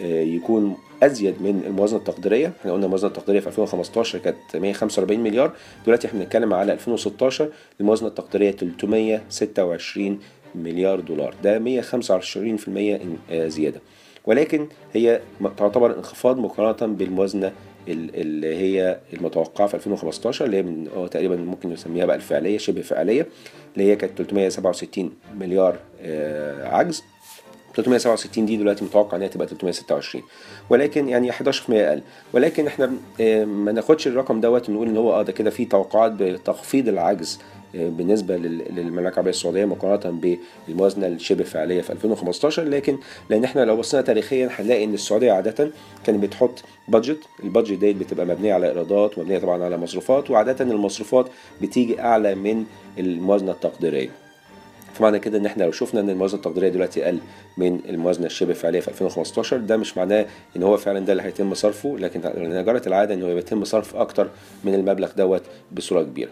آه، 0.00 0.22
يكون 0.22 0.76
أزيد 1.02 1.42
من 1.42 1.62
الموازنة 1.66 1.98
التقديرية. 1.98 2.52
إحنا 2.60 2.72
قلنا 2.72 2.84
الموازنة 2.84 3.08
التقديرية 3.10 3.40
في 3.40 3.46
2015 3.46 4.18
كانت 4.18 4.36
145 4.56 5.20
مليار. 5.20 5.52
دلوقتي 5.86 6.06
إحنا 6.06 6.20
بنتكلم 6.20 6.54
على 6.54 6.72
2016 6.72 7.48
الموازنة 7.80 8.08
التقديرية 8.08 8.50
326 8.50 10.18
مليار 10.54 11.00
دولار. 11.00 11.34
ده 11.42 11.58
125% 11.58 12.98
إن- 12.98 13.32
آه، 13.32 13.48
زيادة. 13.48 13.80
ولكن 14.26 14.68
هي 14.92 15.20
تعتبر 15.56 15.96
انخفاض 15.98 16.38
مقارنة 16.38 16.94
بالموازنة 16.94 17.52
ال- 17.88 18.14
اللي 18.20 18.56
هي 18.56 18.98
المتوقعة 19.12 19.66
في 19.66 19.74
2015 19.74 20.44
اللي 20.44 20.56
هي 20.56 20.62
من 20.62 20.88
آه 20.96 21.06
تقريبا 21.06 21.36
ممكن 21.36 21.70
نسميها 21.70 22.06
بقى 22.06 22.16
الفعلية 22.16 22.58
شبه 22.58 22.82
فعلية 22.82 23.26
اللي 23.76 23.90
هي 23.90 23.96
كانت 23.96 24.18
367 24.18 25.12
مليار 25.40 25.76
آه، 26.02 26.68
عجز. 26.68 27.02
367 27.82 28.46
دي 28.46 28.56
دلوقتي 28.56 28.84
متوقع 28.84 29.16
إنها 29.16 29.28
تبقى 29.28 29.46
326 29.48 30.22
ولكن 30.70 31.08
يعني 31.08 31.32
11% 31.32 31.42
أقل. 31.70 32.02
ولكن 32.32 32.66
إحنا 32.66 32.92
آه، 33.20 33.44
ما 33.44 33.72
ناخدش 33.72 34.06
الرقم 34.06 34.40
دوت 34.40 34.68
ونقول 34.68 34.88
إن 34.88 34.96
هو 34.96 35.12
آه 35.12 35.22
ده 35.22 35.32
كده 35.32 35.50
في 35.50 35.64
توقعات 35.64 36.12
بتخفيض 36.12 36.88
العجز 36.88 37.38
آه، 37.74 37.88
بالنسبة 37.88 38.36
لل- 38.36 38.74
للمملكة 38.76 39.12
العربية 39.12 39.30
السعودية 39.30 39.64
مقارنة 39.64 40.36
بالموازنة 40.68 41.06
الشبه 41.06 41.44
فعلية 41.44 41.80
في 41.82 41.90
2015 41.92 42.62
لكن 42.64 42.98
لأن 43.30 43.44
إحنا 43.44 43.60
لو 43.64 43.76
بصينا 43.76 44.02
تاريخيا 44.02 44.50
هنلاقي 44.58 44.84
إن 44.84 44.94
السعودية 44.94 45.32
عادة 45.32 45.70
كانت 46.04 46.22
بتحط 46.22 46.62
بادجت 46.88 47.18
البادجت 47.44 47.78
ديت 47.78 47.96
بتبقى 47.96 48.26
مبنية 48.26 48.54
على 48.54 48.66
إيرادات 48.68 49.18
ومبنيه 49.18 49.38
طبعا 49.38 49.64
على 49.64 49.76
مصروفات 49.76 50.30
وعادة 50.30 50.64
المصروفات 50.64 51.26
بتيجي 51.62 52.00
أعلى 52.00 52.34
من 52.34 52.64
الموازنة 52.98 53.52
التقديرية. 53.52 54.10
فمعنى 54.98 55.18
كده 55.18 55.38
إن 55.38 55.46
إحنا 55.46 55.64
لو 55.64 55.70
شفنا 55.72 56.00
إن 56.00 56.10
الموازنة 56.10 56.36
التقديرية 56.38 56.68
دلوقتي 56.68 57.04
أقل 57.04 57.18
من 57.56 57.80
الموازنة 57.88 58.26
الشبه 58.26 58.52
فعلية 58.52 58.80
في 58.80 58.88
2015 58.88 59.56
ده 59.56 59.76
مش 59.76 59.96
معناه 59.96 60.26
إن 60.56 60.62
هو 60.62 60.76
فعلا 60.76 60.98
ده 61.00 61.12
اللي 61.12 61.22
هيتم 61.22 61.54
صرفه 61.54 61.96
لكن 61.98 62.20
جرت 62.64 62.86
العادة 62.86 63.14
انه 63.14 63.34
بيتم 63.34 63.64
صرف 63.64 63.96
أكتر 63.96 64.28
من 64.64 64.74
المبلغ 64.74 65.12
دوت 65.16 65.42
بصورة 65.72 66.02
كبيرة. 66.02 66.30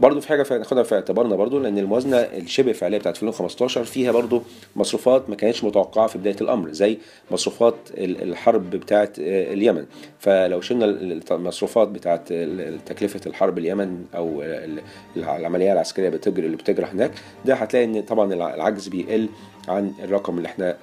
برضه 0.00 0.20
في 0.20 0.28
حاجة 0.28 0.46
ناخدها 0.58 0.82
في 0.82 0.94
اعتبارنا 0.94 1.36
برضه 1.36 1.60
لأن 1.60 1.78
الموازنة 1.78 2.16
الشبه 2.16 2.72
فعلية 2.72 2.98
بتاعت 2.98 3.14
2015 3.16 3.84
فيها 3.84 4.12
برضه 4.12 4.42
مصروفات 4.76 5.30
ما 5.30 5.36
كانتش 5.36 5.64
متوقعة 5.64 6.06
في 6.06 6.18
بداية 6.18 6.36
الأمر 6.40 6.72
زي 6.72 6.98
مصروفات 7.30 7.74
ال- 7.94 8.22
الحرب 8.22 8.70
بتاعت 8.70 9.18
آه، 9.18 9.52
اليمن. 9.52 9.86
فلو 10.18 10.60
شلنا 10.60 10.84
ال- 10.84 11.22
المصروفات 11.30 11.88
بتاعت 11.88 12.32
تكلفة 12.86 13.20
الحرب 13.26 13.58
اليمن 13.58 14.04
أو 14.16 14.42
ال- 14.42 14.80
العملية 15.16 15.72
العسكرية 15.72 16.08
بتجري 16.08 16.46
اللي 16.46 16.56
بتجرى 16.56 16.86
هناك 16.86 17.10
ده 17.44 17.54
هتلاقي 17.54 17.84
إن 17.84 18.02
طبعا 18.02 18.32
الع- 18.34 18.54
العجز 18.54 18.88
بيقل 18.88 19.28
عن 19.68 19.92
الرقم 20.04 20.38
اللي 20.38 20.48
إحنا 20.48 20.76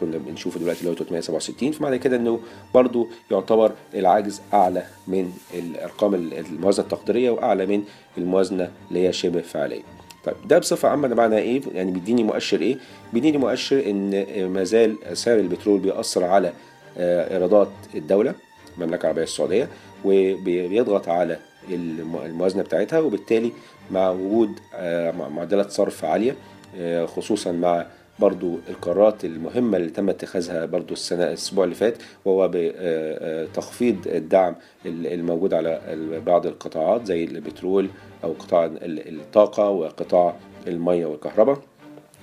كنا 0.00 0.18
بنشوفه 0.18 0.60
دلوقتي 0.60 0.80
اللي 0.80 0.90
هو 0.90 0.94
367 0.94 1.72
فمعنى 1.72 1.98
كده 1.98 2.16
إنه 2.16 2.40
برضو 2.74 3.08
يعتبر 3.30 3.72
العجز 3.94 4.40
أعلى 4.54 4.82
من 5.08 5.32
الأرقام 5.54 6.14
ال- 6.14 6.34
الموازنة 6.34 6.84
التقديرية 6.84 7.30
وأعلى 7.30 7.66
من 7.66 7.82
الموازنة 8.18 8.70
اللي 8.88 9.08
هي 9.08 9.12
شبه 9.12 9.40
فعلية. 9.40 9.82
طيب 10.24 10.34
ده 10.48 10.58
بصفة 10.58 10.88
عامة 10.88 11.08
ده 11.08 11.14
معناه 11.14 11.38
إيه؟ 11.38 11.60
يعني 11.74 11.90
بيديني 11.90 12.22
مؤشر 12.24 12.60
إيه؟ 12.60 12.76
بيديني 13.12 13.38
مؤشر 13.38 13.90
إن 13.90 14.24
ما 14.48 14.64
زال 14.64 14.96
سعر 15.12 15.38
البترول 15.38 15.80
بيأثر 15.80 16.24
على 16.24 16.52
آه، 16.98 17.32
إيرادات 17.34 17.68
الدولة 17.94 18.34
المملكة 18.78 19.02
العربية 19.02 19.22
السعودية 19.22 19.68
وبيضغط 20.04 21.08
على 21.08 21.38
الم- 21.70 22.16
الموازنة 22.24 22.62
بتاعتها 22.62 22.98
وبالتالي 22.98 23.52
مع 23.90 24.10
وجود 24.10 24.50
آه، 24.74 25.10
مع- 25.10 25.28
معدلات 25.28 25.70
صرف 25.70 26.04
عالية 26.04 26.36
آه، 26.76 27.06
خصوصا 27.06 27.52
مع 27.52 27.86
برضو 28.18 28.58
القرارات 28.68 29.24
المهمة 29.24 29.76
اللي 29.76 29.90
تم 29.90 30.08
اتخاذها 30.08 30.66
برضو 30.66 30.92
السنة 30.94 31.24
الأسبوع 31.24 31.64
اللي 31.64 31.74
فات 31.74 31.94
وهو 32.24 32.50
بتخفيض 32.54 33.96
الدعم 34.06 34.54
ال- 34.86 35.06
الموجود 35.06 35.54
على 35.54 35.80
بعض 36.26 36.46
القطاعات 36.46 37.06
زي 37.06 37.24
البترول 37.24 37.88
أو 38.24 38.32
قطاع 38.32 38.64
ال- 38.64 39.20
الطاقة 39.20 39.68
وقطاع 39.70 40.36
المية 40.66 41.06
والكهرباء. 41.06 41.58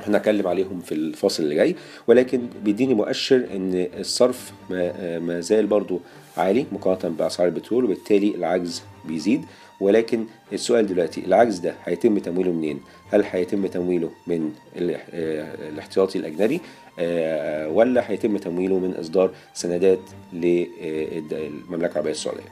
هنتكلم 0.07 0.47
عليهم 0.47 0.79
في 0.79 0.91
الفاصل 0.91 1.43
اللي 1.43 1.55
جاي. 1.55 1.75
ولكن 2.07 2.41
بيديني 2.63 2.93
مؤشر 2.93 3.35
إن 3.55 3.87
الصرف 3.99 4.51
ما, 4.69 5.19
ما 5.19 5.39
زال 5.39 5.67
برضو 5.67 5.99
عالي 6.37 6.65
مقارنة 6.71 7.15
بأسعار 7.15 7.47
البترول 7.49 7.85
وبالتالي 7.85 8.35
العجز 8.35 8.83
بيزيد. 9.05 9.45
ولكن 9.79 10.25
السؤال 10.53 10.87
دلوقتي 10.87 11.25
العجز 11.25 11.57
ده 11.59 11.73
هيتم 11.85 12.17
تمويله 12.19 12.51
منين؟ 12.51 12.79
هل 13.11 13.23
هيتم 13.31 13.67
تمويله 13.67 14.09
من 14.27 14.51
آه، 14.77 15.69
الاحتياطي 15.69 16.19
الأجنبي 16.19 16.61
آه، 16.99 17.69
ولا 17.69 18.11
هيتم 18.11 18.37
تمويله 18.37 18.79
من 18.79 18.93
إصدار 18.99 19.31
سندات 19.53 19.99
للمملكة 20.33 21.91
العربية 21.91 22.11
السعودية؟ 22.11 22.43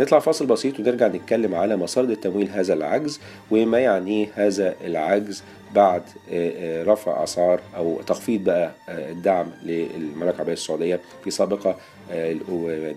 نطلع 0.00 0.18
فاصل 0.18 0.46
بسيط 0.46 0.80
ونرجع 0.80 1.06
نتكلم 1.08 1.54
على 1.54 1.76
مصادر 1.76 2.14
تمويل 2.14 2.48
هذا 2.50 2.74
العجز 2.74 3.20
وما 3.50 3.78
يعنيه 3.78 4.28
هذا 4.34 4.74
العجز 4.84 5.42
بعد 5.74 6.02
آه، 6.32 6.80
آه، 6.80 6.84
رفع 6.84 7.24
أسعار 7.24 7.60
أو 7.76 8.00
تخفيض 8.06 8.44
بقى 8.44 8.72
آه، 8.88 9.10
الدعم 9.10 9.50
للمملكة 9.62 10.34
العربية 10.34 10.52
السعودية 10.52 11.00
في 11.24 11.30
سابقة 11.30 11.76
آه، 12.10 12.36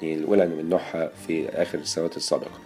يعني 0.01 0.13
الاولى 0.13 0.45
من 0.47 0.69
نوعها 0.69 1.11
في 1.27 1.49
آخر 1.49 1.77
السنوات 1.77 2.17
السابقة. 2.17 2.59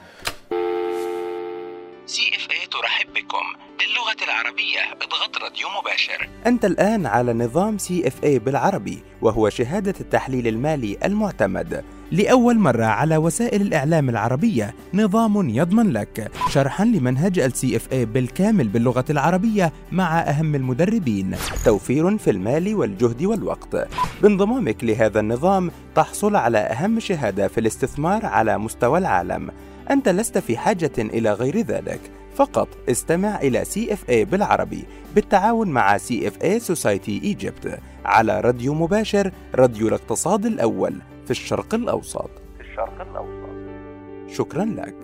CFA 2.07 2.67
ترحب 2.71 3.07
بكم 3.13 3.45
للغة 3.81 4.23
العربية 4.23 4.79
اضغط 5.01 5.37
راديو 5.43 5.67
مباشر. 5.81 6.29
أنت 6.45 6.65
الآن 6.65 7.05
على 7.05 7.33
نظام 7.33 7.77
CFA 7.77 8.39
بالعربي 8.39 9.03
وهو 9.21 9.49
شهادة 9.49 9.93
التحليل 10.01 10.47
المالي 10.47 10.97
المعتمد. 11.03 11.83
لأول 12.11 12.59
مرة 12.59 12.85
على 12.85 13.17
وسائل 13.17 13.61
الإعلام 13.61 14.09
العربية 14.09 14.75
نظام 14.93 15.49
يضمن 15.49 15.93
لك. 15.93 16.31
شرحا 16.49 16.85
لمنهج 16.85 17.39
ال 17.39 17.75
CFA 17.75 18.05
بالكامل 18.05 18.67
باللغة 18.67 19.05
العربية 19.09 19.73
مع 19.91 20.19
أهم 20.19 20.55
المدربين. 20.55 21.35
توفير 21.65 22.17
في 22.17 22.29
المال 22.29 22.75
والجهد 22.75 23.23
والوقت. 23.23 23.87
بانضمامك 24.21 24.83
لهذا 24.83 25.19
النظام 25.19 25.71
تحصل 25.95 26.35
على 26.35 26.57
أهم 26.57 26.99
شهادة 26.99 27.47
في 27.47 27.59
الاستثمار 27.59 28.25
على 28.25 28.57
مستوى 28.57 28.99
العالم. 28.99 29.51
أنت 29.91 30.09
لست 30.09 30.37
في 30.37 30.57
حاجة 30.57 30.91
إلى 30.97 31.33
غير 31.33 31.57
ذلك. 31.57 31.99
فقط 32.35 32.67
استمع 32.89 33.41
إلى 33.41 33.65
CFA 33.65 34.25
بالعربي 34.25 34.85
بالتعاون 35.15 35.67
مع 35.67 35.97
CFA 35.97 36.43
Society 36.43 37.21
Egypt 37.23 37.79
على 38.05 38.41
راديو 38.41 38.73
مباشر 38.73 39.31
راديو 39.55 39.87
الاقتصاد 39.87 40.45
الأول 40.45 40.93
في 41.25 41.31
الشرق 41.31 41.73
الأوسط. 41.73 42.29
في 42.57 42.63
الشرق 42.63 43.01
الأوسط. 43.01 44.37
شكرا 44.37 44.65
لك. 44.65 44.95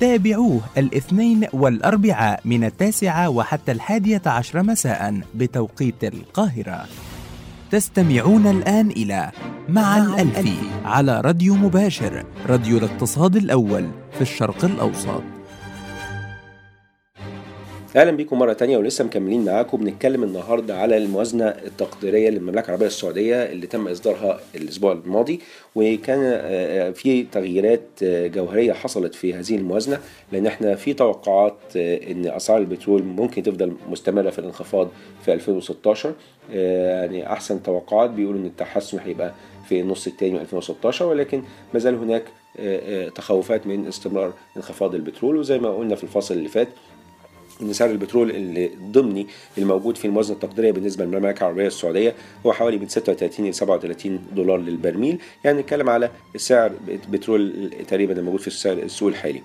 تابعوه 0.00 0.60
الاثنين 0.76 1.46
والأربعاء 1.52 2.40
من 2.44 2.64
التاسعة 2.64 3.28
وحتى 3.28 3.72
الحادية 3.72 4.22
عشر 4.26 4.62
مساء 4.62 5.20
بتوقيت 5.34 6.04
القاهرة. 6.04 6.86
تستمعون 7.72 8.46
الآن 8.46 8.90
إلى 8.90 9.30
مع 9.68 9.98
الألفي 9.98 10.56
على 10.84 11.20
راديو 11.20 11.54
مباشر 11.54 12.24
راديو 12.46 12.78
الاقتصاد 12.78 13.36
الأول 13.36 13.90
في 14.14 14.20
الشرق 14.20 14.64
الأوسط. 14.64 15.22
أهلا 17.96 18.10
بيكم 18.10 18.38
مرة 18.38 18.52
تانية 18.52 18.78
ولسه 18.78 19.04
مكملين 19.04 19.44
معاكم. 19.44 19.76
بنتكلم 19.78 20.22
النهارده 20.22 20.76
على 20.76 20.96
الموازنة 20.96 21.44
التقديرية 21.48 22.30
للمملكة 22.30 22.66
العربية 22.66 22.86
السعودية 22.86 23.36
اللي 23.36 23.66
تم 23.66 23.88
إصدارها 23.88 24.40
الأسبوع 24.54 24.92
الماضي 24.92 25.40
وكان 25.74 26.20
آه، 26.24 26.90
في 26.90 27.22
تغييرات 27.22 27.82
آه، 28.02 28.26
جوهرية 28.26 28.72
حصلت 28.72 29.14
في 29.14 29.34
هذه 29.34 29.56
الموازنة 29.56 30.00
لأن 30.32 30.46
إحنا 30.46 30.74
في 30.74 30.94
توقعات 30.94 31.56
آه، 31.76 32.10
إن 32.10 32.26
أسعار 32.26 32.58
البترول 32.58 33.02
ممكن 33.02 33.42
تفضل 33.42 33.72
مستمرة 33.88 34.30
في 34.30 34.38
الانخفاض 34.38 34.88
في 35.24 35.32
2016 35.32 36.14
آه، 36.52 37.00
يعني 37.00 37.32
أحسن 37.32 37.62
توقعات 37.62 38.10
بيقولوا 38.10 38.40
إن 38.40 38.46
التحسن 38.46 38.98
هيبقى 38.98 39.34
في 39.68 39.80
النص 39.80 40.06
الثاني 40.06 40.32
من 40.32 40.40
2016 40.40 41.06
ولكن 41.06 41.42
ما 41.74 41.78
زال 41.80 41.94
هناك 41.94 42.24
تخوفات 43.14 43.66
من 43.66 43.86
استمرار 43.86 44.32
انخفاض 44.56 44.94
البترول. 44.94 45.36
وزي 45.36 45.58
ما 45.58 45.76
قلنا 45.76 45.94
في 45.94 46.04
الفصل 46.04 46.34
اللي 46.34 46.48
فات 46.48 46.68
ان 47.62 47.72
سعر 47.72 47.90
البترول 47.90 48.30
اللي 48.30 48.70
ضمني 48.90 49.26
الموجود 49.58 49.96
في 49.96 50.04
الموازنة 50.04 50.34
التقديرية 50.34 50.70
بالنسبة 50.72 51.04
للمملكه 51.04 51.40
العربية 51.40 51.66
السعودية 51.66 52.14
هو 52.46 52.52
حوالي 52.52 52.78
من 52.78 52.88
36 52.88 53.48
ل 53.48 53.54
37 53.54 54.20
دولار 54.32 54.58
للبرميل 54.58 55.18
يعني 55.44 55.60
نتكلم 55.60 55.88
على 55.90 56.10
السعر 56.34 56.72
بترول 57.10 57.70
تقريبا 57.88 58.18
الموجود 58.18 58.40
في 58.40 58.48
السوق 58.72 59.08
الحالي. 59.08 59.42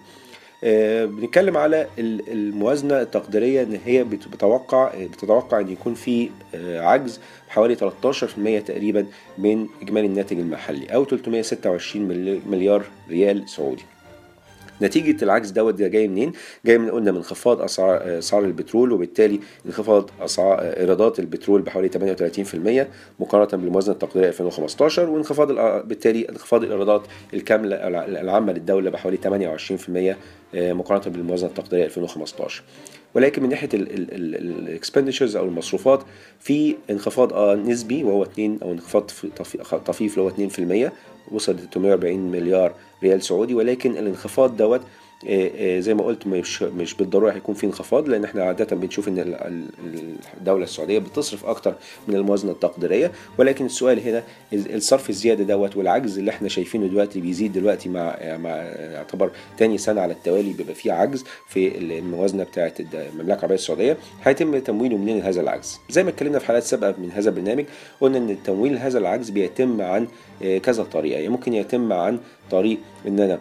آه، 0.63 1.05
بنتكلم 1.05 1.57
على 1.57 1.87
ال- 1.99 2.31
الموازنة 2.31 3.01
التقديرية 3.01 3.63
إن 3.63 3.79
هي 3.85 4.03
بت- 4.03 4.27
بتتوقع 4.27 4.91
بتتوقع 5.05 5.59
إن 5.59 5.69
يكون 5.69 5.93
في 5.93 6.29
آه، 6.55 6.79
عجز 6.81 7.19
حوالي 7.49 7.75
13% 7.75 8.59
تقريبا 8.59 9.05
من 9.37 9.67
إجمالي 9.81 10.07
الناتج 10.07 10.39
المحلي 10.39 10.85
أو 10.85 11.05
326 11.05 12.07
ملي- 12.07 12.41
مليار 12.49 12.83
ريال 13.09 13.49
سعودي. 13.49 13.83
نتيجة 14.81 15.23
العجز 15.23 15.51
دوت 15.51 15.73
ده 15.73 15.87
جاي 15.87 16.07
منين؟ 16.07 16.31
جاي 16.65 16.77
من 16.77 16.89
قلنا 16.89 17.11
من 17.11 17.17
انخفاض 17.17 17.61
أسعار 17.61 18.17
اسعار 18.19 18.43
البترول 18.45 18.91
وبالتالي 18.91 19.39
انخفاض 19.65 20.09
أسعار 20.21 20.59
إيرادات 20.61 21.19
البترول 21.19 21.61
بحوالي 21.61 21.89
38% 21.89 22.87
مقارنة 23.19 23.63
بالموازنة 23.63 23.93
التقديرية 23.93 24.27
2015 24.27 25.09
وانخفاض 25.09 25.51
بالتالي 25.87 26.29
انخفاض 26.29 26.63
الإيرادات 26.63 27.01
الكاملة 27.33 27.75
الع- 27.87 28.05
العامة 28.05 28.53
للدولة 28.53 28.89
بحوالي 28.89 29.17
28% 29.17 30.15
آه، 30.55 30.73
مقارنة 30.73 31.13
بالموازنة 31.15 31.49
التقديرية 31.49 31.85
2015 31.85 32.63
ولكن 33.15 33.43
من 33.43 33.49
ناحية 33.49 33.69
ال 33.73 33.86
expenditures 33.86 35.35
أو 35.35 35.45
المصروفات 35.45 36.03
في 36.39 36.75
انخفاض 36.89 37.57
نسبي 37.57 38.03
وهو 38.03 38.23
2 38.23 38.59
أو 38.61 38.71
انخفاض 38.71 39.09
في- 39.09 39.27
طفي- 39.37 39.57
طفيف 39.85 40.13
اللي 40.17 40.21
هو 40.23 40.29
2% 40.29 40.91
وصل 41.31 41.55
ل 41.55 41.69
340 41.71 42.31
مليار 42.31 42.73
ريال 43.03 43.23
سعودي 43.23 43.55
ولكن 43.55 43.91
الانخفاض 43.91 44.57
دوت 44.57 44.81
زي 45.79 45.93
ما 45.93 46.03
قلت 46.03 46.27
مش 46.27 46.63
مش 46.63 46.93
بالضرورة 46.93 47.31
هيكون 47.31 47.55
في 47.55 47.65
انخفاض 47.65 48.09
لأن 48.09 48.23
إحنا 48.23 48.43
عادة 48.43 48.75
بنشوف 48.75 49.07
إن 49.07 49.19
ال- 49.19 49.35
ال- 49.35 50.15
الدولة 50.37 50.63
السعودية 50.63 50.99
بتصرف 50.99 51.45
أكتر 51.45 51.75
من 52.07 52.15
الموازنة 52.15 52.51
التقديرية. 52.51 53.11
ولكن 53.37 53.65
السؤال 53.65 53.99
هنا 53.99 54.23
ال- 54.53 54.75
الصرف 54.75 55.09
الزيادة 55.09 55.43
دوت 55.43 55.77
والعجز 55.77 56.17
اللي 56.17 56.31
إحنا 56.31 56.49
شايفينه 56.49 56.87
دلوقتي 56.87 57.21
بيزيد 57.21 57.53
دلوقتي 57.53 57.89
مع 57.89 58.17
مع 58.37 58.49
يعتبر 58.93 59.31
تاني 59.57 59.77
سنة 59.77 60.01
على 60.01 60.13
التوالي 60.13 60.53
بيبقى 60.53 60.75
فيه 60.75 60.91
عجز 60.93 61.23
في 61.47 61.77
الموازنة 61.77 62.43
بتاعة 62.43 62.73
المملكة 62.79 63.33
العربية 63.37 63.55
السعودية. 63.55 63.97
هيتم 64.23 64.57
تمويله 64.59 64.97
منين 64.97 65.21
هذا 65.21 65.41
العجز؟ 65.41 65.79
زي 65.89 66.03
ما 66.03 66.09
اتكلمنا 66.09 66.39
في 66.39 66.45
حلقات 66.45 66.63
سابقة 66.63 66.93
من 66.97 67.11
هذا 67.11 67.29
البرنامج 67.29 67.65
قلنا 68.01 68.17
إن 68.17 68.37
تمويل 68.43 68.77
هذا 68.77 68.99
العجز 68.99 69.29
بيتم 69.29 69.81
عن 69.81 70.07
آه، 70.43 70.57
كذا 70.57 70.83
طريقة. 70.83 71.13
يعني 71.15 71.29
ممكن 71.29 71.53
يتم 71.53 71.93
عن 71.93 72.19
طريق 72.51 72.77
إن 73.07 73.19
أنا 73.19 73.39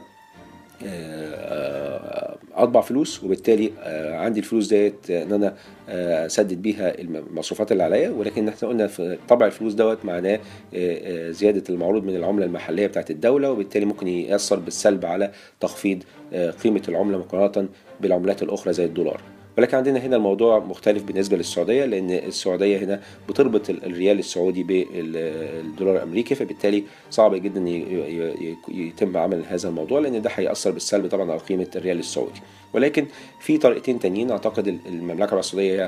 أطبع 2.54 2.80
فلوس 2.80 3.24
وبالتالي 3.24 3.72
آه، 3.82 4.16
عندي 4.16 4.40
الفلوس 4.40 4.66
ديت 4.68 5.10
إن 5.10 5.32
أنا 5.32 5.54
آه، 5.88 6.26
أسدد 6.26 6.62
بيها 6.62 7.00
المصروفات 7.00 7.72
اللي 7.72 7.82
عليا. 7.82 8.10
ولكن 8.10 8.48
إحنا 8.48 8.68
قلنا 8.68 8.86
في 8.86 9.18
طبع 9.28 9.46
الفلوس 9.46 9.72
دوت 9.74 10.04
معناه 10.04 10.34
آه، 10.34 10.38
آه، 10.74 11.30
زيادة 11.30 11.62
المعروض 11.68 12.04
من 12.04 12.16
العملة 12.16 12.46
المحلية 12.46 12.86
بتاعت 12.86 13.10
الدولة 13.10 13.50
وبالتالي 13.50 13.84
ممكن 13.84 14.08
يأثر 14.08 14.58
بالسلب 14.58 15.06
على 15.06 15.30
تخفيض 15.60 16.02
آه، 16.32 16.50
قيمة 16.50 16.82
العملة 16.88 17.18
مقارنة 17.18 17.68
بالعملات 18.00 18.42
الأخرى 18.42 18.72
زي 18.72 18.84
الدولار. 18.84 19.20
ولكن 19.58 19.76
عندنا 19.76 19.98
هنا 19.98 20.16
الموضوع 20.16 20.58
مختلف 20.58 21.02
بالنسبة 21.02 21.36
للسعودية 21.36 21.84
لأن 21.84 22.10
السعودية 22.10 22.78
هنا 22.78 23.00
بتربط 23.28 23.70
ال- 23.70 23.84
الريال 23.84 24.18
السعودي 24.18 24.62
بالدولار 24.62 25.96
الأمريكي 25.96 26.34
فبالتالي 26.34 26.84
صعب 27.10 27.34
جدا 27.34 27.60
يتم 28.68 29.16
عمل 29.16 29.44
هذا 29.48 29.68
الموضوع 29.68 30.00
لأن 30.00 30.22
ده 30.22 30.30
هيأثر 30.34 30.70
بالسلب 30.70 31.06
طبعا 31.08 31.30
على 31.30 31.40
قيمة 31.40 31.66
الريال 31.76 31.98
السعودي. 31.98 32.40
ولكن 32.72 33.06
في 33.40 33.58
طريقتين 33.58 33.98
تانيين 33.98 34.30
أعتقد 34.30 34.68
ال- 34.68 34.78
المملكة 34.86 35.16
العربية 35.24 35.40
السعودية 35.40 35.84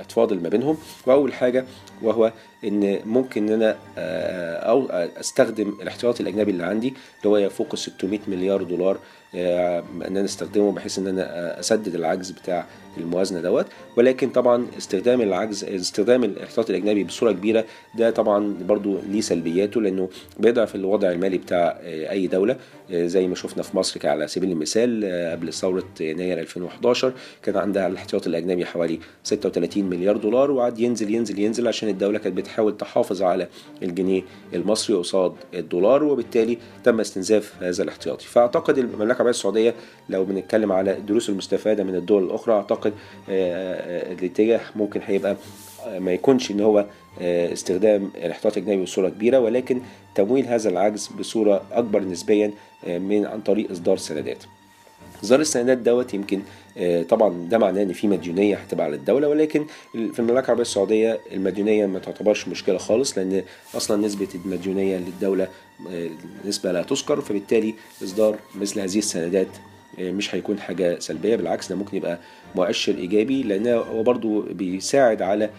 هتفاضل 0.00 0.40
ما 0.42 0.48
بينهم. 0.48 0.76
وأول 1.06 1.32
حاجة 1.34 1.64
وهو 2.02 2.32
إن 2.64 2.98
ممكن 3.06 3.46
إن 3.48 3.52
أنا 3.62 3.76
آه، 3.98 4.56
أو 4.56 4.86
أستخدم 5.20 5.68
الاحتياطي 5.82 6.22
الأجنبي 6.22 6.50
اللي 6.50 6.64
عندي 6.64 6.88
اللي 6.88 7.28
هو 7.28 7.36
يفوق 7.36 7.68
ال 7.72 7.78
600 7.78 8.18
مليار 8.28 8.62
دولار 8.62 8.98
إن 9.34 10.16
أنا 10.16 10.24
أستخدمه 10.24 10.72
بحيث 10.72 10.98
إن 10.98 11.06
أنا 11.06 11.22
آه، 11.22 11.60
أسدد 11.60 11.94
العجز 11.94 12.30
بتاع 12.30 12.66
الموازنة 12.98 13.40
دوت. 13.40 13.66
ولكن 13.96 14.30
طبعا 14.30 14.66
استخدام 14.78 15.20
العجز 15.20 15.64
استخدام 15.64 16.24
الاحتياطي 16.24 16.70
الأجنبي 16.70 17.04
بصورة 17.04 17.32
كبيرة 17.32 17.64
ده 17.94 18.10
طبعا 18.10 18.54
برضو 18.68 18.98
ليه 19.08 19.20
سلبياته 19.20 19.80
لأنه 19.80 20.08
بيضعف 20.38 20.74
الوضع 20.74 21.10
المالي 21.10 21.38
بتاع 21.38 21.78
آه، 21.82 22.10
أي 22.10 22.26
دولة. 22.26 22.56
آه، 22.90 23.06
زي 23.06 23.26
ما 23.28 23.34
شفنا 23.34 23.62
في 23.62 23.76
مصر 23.76 24.08
على 24.08 24.28
سبيل 24.28 24.50
المثال 24.52 25.04
آه، 25.04 25.32
قبل 25.32 25.52
ثورة 25.52 25.84
يناير 26.00 26.40
2011 26.40 27.12
كان 27.42 27.56
عندها 27.56 27.86
الاحتياطي 27.86 28.28
الأجنبي 28.28 28.64
حوالي 28.64 28.98
36 29.24 29.84
مليار 29.84 30.16
دولار 30.16 30.50
وقعد 30.50 30.78
ينزل 30.78 31.14
ينزل 31.14 31.38
ينزل 31.38 31.68
عشان 31.68 31.88
الدولة 31.88 32.18
كانت 32.18 32.36
بتحاول 32.36 32.76
تحافظ 32.76 33.22
على 33.22 33.48
الجنيه 33.82 34.22
المصري 34.54 34.96
قصاد 34.96 35.32
الدولار 35.54 36.04
وبالتالي 36.04 36.58
تم 36.84 37.00
استنزاف 37.00 37.54
هذا 37.60 37.82
الاحتياطي. 37.82 38.26
فأعتقد 38.26 38.78
المملكة 38.78 39.12
العربية 39.12 39.30
السعودية 39.30 39.74
لو 40.08 40.24
بنتكلم 40.24 40.72
على 40.72 40.98
الدروس 40.98 41.28
المستفادة 41.28 41.84
من 41.84 41.94
الدول 41.94 42.24
الأخرى 42.24 42.54
أعتقد 42.54 42.81
آه، 42.88 42.92
آه، 43.28 44.12
الاتجاه 44.12 44.60
ممكن 44.76 45.00
هيبقى 45.06 45.36
آه، 45.86 45.98
ما 45.98 46.12
يكونش 46.12 46.50
ان 46.50 46.60
هو 46.60 46.86
آه، 47.20 47.52
استخدام 47.52 48.10
الاحتياطي 48.16 48.60
الاجنبي 48.60 48.82
بصورة 48.82 49.08
كبيرة 49.08 49.38
ولكن 49.38 49.80
تمويل 50.14 50.46
هذا 50.46 50.70
العجز 50.70 51.06
بصورة 51.18 51.62
أكبر 51.72 52.00
نسبيا 52.04 52.50
آه، 52.86 52.98
من 52.98 53.26
عن 53.26 53.40
طريق 53.40 53.70
إصدار 53.70 53.96
سندات. 53.96 54.44
إصدار 55.24 55.40
السندات 55.40 55.78
دوت 55.78 56.14
يمكن 56.14 56.40
آه، 56.78 57.02
طبعا 57.02 57.48
ده 57.50 57.58
معناه 57.58 57.82
إن 57.82 57.92
في 57.92 58.08
مديونية 58.08 58.56
هتبقى 58.56 58.86
على 58.86 58.96
الدولة 58.96 59.28
ولكن 59.28 59.66
في 59.92 60.18
المملكة 60.18 60.44
العربية 60.44 60.62
السعودية 60.62 61.20
المديونية 61.32 61.86
ما 61.86 61.98
تعتبرش 61.98 62.48
مشكلة 62.48 62.78
خالص 62.78 63.18
لأن 63.18 63.42
أصلا 63.76 64.06
نسبة 64.06 64.28
المديونية 64.44 64.96
للدولة 64.96 65.48
آه، 65.90 66.08
نسبة 66.44 66.72
لا 66.72 66.82
تذكر 66.82 67.20
فبالتالي 67.20 67.74
إصدار 68.04 68.36
مثل 68.54 68.80
هذه 68.80 68.98
السندات 68.98 69.46
آه، 69.46 69.71
مش 69.98 70.34
هيكون 70.34 70.58
حاجة 70.60 70.98
سلبية 70.98 71.36
بالعكس 71.36 71.68
ده 71.68 71.76
ممكن 71.76 71.96
يبقى 71.96 72.18
مؤشر 72.54 72.94
إيجابي 72.94 73.42
لأن 73.42 73.66
هو 73.66 74.02
برضو 74.02 74.40
بيساعد 74.42 75.22
على 75.22 75.44
آه، 75.44 75.48
آه، 75.48 75.50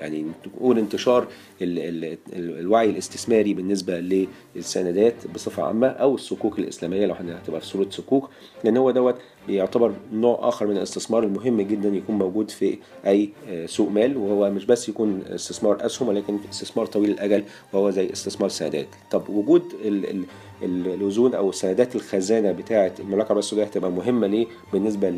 يعني 0.00 0.26
نقول 0.46 0.78
انتشار 0.78 1.26
ال- 1.62 1.78
ال- 1.78 2.04
ال- 2.32 2.58
الوعي 2.58 2.90
الاستثماري 2.90 3.54
بالنسبة 3.54 4.26
للسندات 4.56 5.14
بصفة 5.34 5.62
عامة 5.62 5.86
أو 5.86 6.14
الصكوك 6.14 6.58
الإسلامية 6.58 7.06
لو 7.06 7.14
هتبقى 7.14 7.60
في 7.60 7.66
صورة 7.66 7.90
صكوك 7.90 8.30
لأن 8.64 8.76
هو 8.76 8.90
دوت 8.90 9.16
يعتبر 9.48 9.92
نوع 10.12 10.48
آخر 10.48 10.66
من 10.66 10.76
الاستثمار 10.76 11.22
المهم 11.24 11.60
جدا 11.60 11.88
يكون 11.88 12.18
موجود 12.18 12.50
في 12.50 12.78
أي 13.06 13.30
آه، 13.48 13.66
سوق 13.66 13.88
مال 13.90 14.16
وهو 14.16 14.50
مش 14.50 14.64
بس 14.66 14.88
يكون 14.88 15.22
استثمار 15.28 15.86
أسهم 15.86 16.08
ولكن 16.08 16.38
استثمار 16.50 16.86
طويل 16.86 17.10
الأجل 17.10 17.42
وهو 17.72 17.90
زي 17.90 18.12
استثمار 18.12 18.48
سندات. 18.48 18.86
طب 19.10 19.28
وجود 19.30 19.62
ال 19.84 20.10
ال 20.10 20.24
ال- 20.62 20.94
الوزون 20.94 21.34
أو 21.34 21.52
سندات 21.52 21.96
الخزانة 21.96 22.52
بتاعة 22.52 22.92
المملكة 23.00 23.22
العربيه 23.26 23.38
السعوديه 23.38 23.64
هتبقى 23.66 23.90
مهمة 23.90 24.26
ليه؟ 24.26 24.46
بالنسبة 24.72 25.10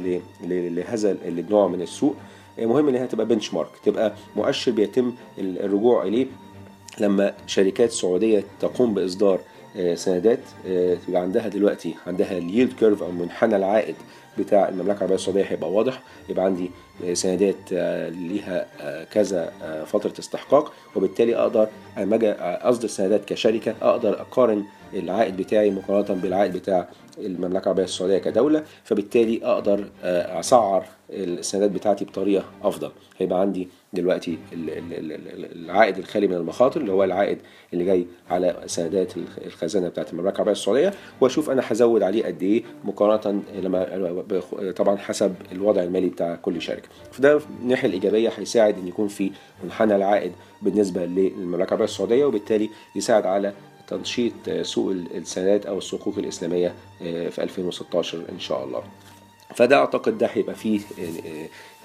لهذا 0.44 1.16
النوع 1.28 1.68
من 1.68 1.75
السوق. 1.82 2.14
مهم 2.58 2.88
إن 2.88 2.94
هي 2.94 3.06
تبقى 3.06 3.26
بنش 3.26 3.54
مارك 3.54 3.68
تبقى 3.84 4.12
مؤشر 4.36 4.72
بيتم 4.72 5.12
ال- 5.38 5.62
الرجوع 5.64 6.02
إليه 6.02 6.26
لما 7.00 7.34
شركات 7.46 7.90
سعودية 7.90 8.44
تقوم 8.60 8.94
بإصدار 8.94 9.38
آه، 9.76 9.94
سندات 9.94 10.38
آه، 10.66 10.96
يبقى 11.08 11.20
عندها 11.22 11.48
دلوقتي 11.48 11.94
عندها 12.06 12.38
اليلد 12.38 12.72
كيرف 12.72 13.02
أو 13.02 13.10
منحنى 13.10 13.56
العائد 13.56 13.94
بتاع 14.38 14.68
المملكة 14.68 14.96
العربية 14.96 15.14
السعودية 15.14 15.44
هيبقى 15.44 15.72
واضح 15.72 16.02
يبقى 16.28 16.44
عندي 16.44 16.70
سندات 17.12 17.56
ليها 18.12 18.66
كذا 19.04 19.52
فترة 19.86 20.12
استحقاق 20.18 20.72
وبالتالي 20.96 21.36
أقدر 21.36 21.68
لما 21.98 22.16
أجي 22.16 22.30
أصدر 22.40 22.88
سندات 22.88 23.24
كشركة 23.24 23.74
أقدر 23.82 24.20
أقارن 24.20 24.64
العائد 24.94 25.36
بتاعي 25.36 25.70
مقارنة 25.70 26.20
بالعائد 26.22 26.52
بتاع 26.52 26.88
المملكة 27.18 27.62
العربية 27.62 27.84
السعودية 27.84 28.18
كدولة 28.18 28.64
فبالتالي 28.84 29.40
أقدر 29.44 29.88
أسعر 30.02 30.84
السندات 31.10 31.70
بتاعتي 31.70 32.04
بطريقة 32.04 32.44
أفضل. 32.62 32.90
هيبقى 33.18 33.40
عندي 33.40 33.68
دلوقتي 33.92 34.38
العائد 34.52 35.98
الخالي 35.98 36.26
من 36.28 36.34
المخاطر 36.34 36.80
اللي 36.80 36.92
هو 36.92 37.04
العائد 37.04 37.38
اللي 37.72 37.84
جاي 37.84 38.06
على 38.30 38.56
سندات 38.66 39.12
الخزانة 39.46 39.88
بتاعت 39.88 40.12
المملكة 40.12 40.34
العربية 40.34 40.52
السعودية 40.52 40.92
وأشوف 41.20 41.50
أنا 41.50 41.62
هزود 41.66 42.02
عليه 42.02 42.24
قد 42.26 42.42
إيه 42.42 42.62
مقارنة 42.84 43.42
لما 43.62 44.24
طبعا 44.76 44.96
حسب 44.96 45.34
الوضع 45.52 45.82
المالي 45.82 46.08
بتاع 46.08 46.34
كل 46.34 46.62
شركة. 46.62 46.88
فده 47.12 47.40
الناحية 47.62 47.88
الإيجابية 47.88 48.28
هيساعد 48.36 48.78
إن 48.78 48.88
يكون 48.88 49.08
في 49.08 49.30
منحنى 49.64 49.96
العائد 49.96 50.32
بالنسبة 50.62 51.04
للمملكة 51.06 51.64
العربية 51.68 51.84
السعودية 51.84 52.24
وبالتالي 52.24 52.70
يساعد 52.96 53.26
على 53.26 53.52
تنشيط 53.88 54.32
سوق 54.62 54.90
السندات 55.14 55.66
أو 55.66 55.78
الصكوك 55.78 56.18
الإسلامية 56.18 56.74
في 57.00 57.38
2016 57.42 58.22
إن 58.32 58.40
شاء 58.40 58.64
الله. 58.64 58.82
فده 59.54 59.76
أعتقد 59.76 60.18
ده 60.18 60.26
هيبقى 60.26 60.54
فيه 60.54 60.80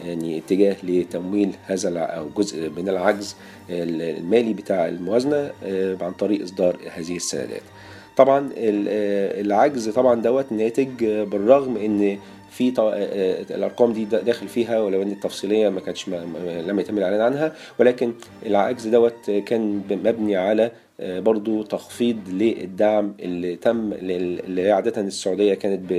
يعني 0.05 0.37
اتجاه 0.37 0.75
لتمويل 0.83 1.51
هذا 1.65 1.99
أو 1.99 2.27
جزء 2.37 2.69
من 2.69 2.89
العجز 2.89 3.35
المالي 3.69 4.53
بتاع 4.53 4.87
الموازنة 4.87 5.51
عن 6.01 6.11
طريق 6.19 6.43
إصدار 6.43 6.77
هذه 6.93 7.15
السندات 7.15 7.61
طبعا 8.17 8.49
العجز 8.57 9.89
طبعا 9.89 10.21
دوت 10.21 10.51
ناتج 10.51 11.03
بالرغم 11.05 11.77
إن 11.77 12.17
في 12.51 12.73
الأرقام 13.51 13.93
دي 13.93 14.05
داخل 14.05 14.47
فيها 14.47 14.81
ولو 14.81 15.01
إن 15.01 15.11
التفصيلية 15.11 15.69
ما 15.69 15.79
كانتش 15.79 16.09
لم 16.09 16.79
يتم 16.79 16.97
الإعلان 16.97 17.21
عنها 17.21 17.55
ولكن 17.79 18.13
العجز 18.45 18.87
دوت 18.87 19.31
كان 19.45 19.81
مبني 19.89 20.35
على 20.35 20.71
برضو 21.01 21.63
تخفيض 21.63 22.17
للدعم 22.29 23.13
اللي 23.19 23.55
تم 23.55 23.93
اللي 23.93 24.71
عادة 24.71 25.01
السعودية 25.01 25.53
كانت 25.53 25.93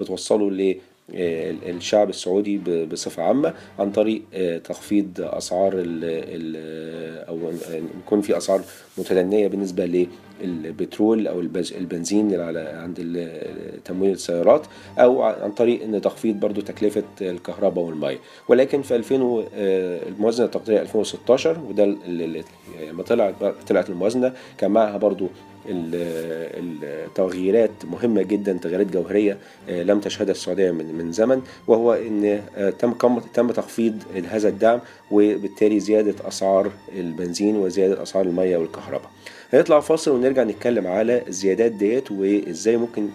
بتوصله 0.00 0.50
ل 0.50 0.76
الشعب 1.14 2.08
السعودي 2.10 2.58
بصفة 2.84 3.22
عامة 3.22 3.54
عن 3.78 3.92
طريق 3.92 4.22
تخفيض 4.64 5.08
أسعار 5.18 5.72
أو 7.28 7.38
يكون 8.04 8.20
في 8.20 8.36
أسعار 8.36 8.60
متدنية 8.98 9.48
بالنسبة 9.48 10.08
للبترول 10.42 11.26
أو 11.28 11.40
البنزين 11.40 12.40
على 12.40 12.60
عند 12.60 13.28
تمويل 13.84 14.12
السيارات 14.12 14.66
أو 14.98 15.22
عن 15.22 15.50
طريق 15.50 15.82
إن 15.82 16.00
تخفيض 16.00 16.40
برضو 16.40 16.60
تكلفة 16.60 17.02
الكهرباء 17.20 17.84
والمية 17.84 18.18
ولكن 18.48 18.82
في 18.82 18.96
2000 18.96 19.44
الموازنة 20.08 20.46
التقديرية 20.46 20.80
2016 20.80 21.60
وده 21.68 21.84
اللي 21.84 22.44
لما 22.90 23.02
طلعت 23.02 23.34
طلعت 23.68 23.90
الموازنة 23.90 24.32
كان 24.58 24.70
معها 24.70 24.96
برضو 24.96 25.28
التغييرات 25.68 27.70
مهمة 27.84 28.22
جدا 28.22 28.52
تغييرات 28.52 28.86
جوهرية 28.86 29.38
لم 29.68 30.00
تشهدها 30.00 30.32
السعودية 30.32 30.70
من 30.70 30.94
من 30.94 31.12
زمن 31.12 31.42
وهو 31.66 31.92
إن 31.92 32.40
تم 32.78 32.92
تم 33.34 33.50
تخفيض 33.50 34.02
هذا 34.28 34.48
الدعم 34.48 34.80
وبالتالي 35.10 35.80
زيادة 35.80 36.28
أسعار 36.28 36.70
البنزين 36.96 37.56
وزيادة 37.56 38.02
أسعار 38.02 38.24
المية 38.26 38.56
والكهرباء. 38.56 39.10
هنطلع 39.52 39.80
فاصل 39.80 40.10
ونرجع 40.10 40.42
نتكلم 40.42 40.86
على 40.86 41.26
الزيادات 41.28 41.72
ديت 41.72 42.10
وازاي 42.10 42.76
ممكن 42.76 43.08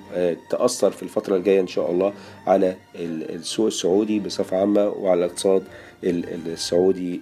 تأثر 0.50 0.92
في 0.92 1.04
الفترة 1.04 1.36
الجاية 1.38 1.62
إن 1.62 1.68
شاء 1.68 1.92
الله 1.92 2.14
على 2.48 2.78
السوق 2.96 3.66
السعودي 3.66 4.20
بصفة 4.20 4.58
عامة 4.58 4.88
وعلى 4.88 5.26
الاقتصاد 5.26 5.64
السعودي 6.04 7.22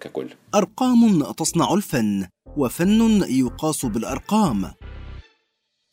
ككل. 0.00 0.28
أرقام 0.54 1.32
تصنع 1.32 1.74
الفن 1.74 2.26
وفن 2.56 3.24
يقاس 3.28 3.86
بالأرقام. 3.86 4.70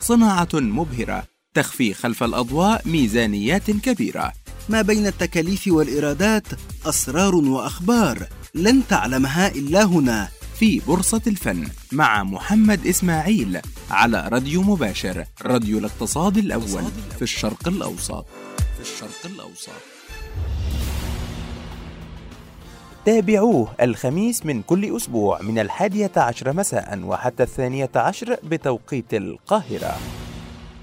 صناعة 0.02 0.50
مبهرة 0.54 1.24
تخفي 1.54 1.94
خلف 1.94 2.24
الأضواء 2.24 2.82
ميزانيات 2.86 3.72
كبيرة. 3.72 4.34
ما 4.70 4.82
بين 4.82 5.08
التكاليف 5.08 5.68
والإيرادات 5.68 6.48
أسرار 6.86 7.36
وأخبار 7.36 8.28
لن 8.56 8.82
تعلمها 8.90 9.48
إلا 9.48 9.84
هنا. 9.84 10.28
في 10.62 10.80
بورصة 10.80 11.22
الفن 11.28 11.68
مع 11.92 12.24
محمد 12.24 12.88
إسماعيل 12.88 13.60
على 13.92 14.28
راديو 14.32 14.62
مباشر 14.62 15.26
راديو 15.46 15.78
الاقتصاد 15.78 16.38
الأول 16.38 16.84
في 17.16 17.22
الشرق 17.22 17.68
الأوسط. 17.68 18.26
في 18.76 18.82
الشرق 18.82 19.26
الأوسط. 19.26 19.72
تابعوه 23.06 23.74
الخميس 23.82 24.46
من 24.46 24.62
كل 24.62 24.96
أسبوع 24.96 25.42
من 25.42 25.60
الحادية 25.60 26.12
عشر 26.18 26.54
مساء 26.54 27.00
وحتى 27.04 27.44
الثانية 27.44 27.92
عشر 27.96 28.38
بتوقيت 28.44 29.14
القاهرة. 29.14 29.98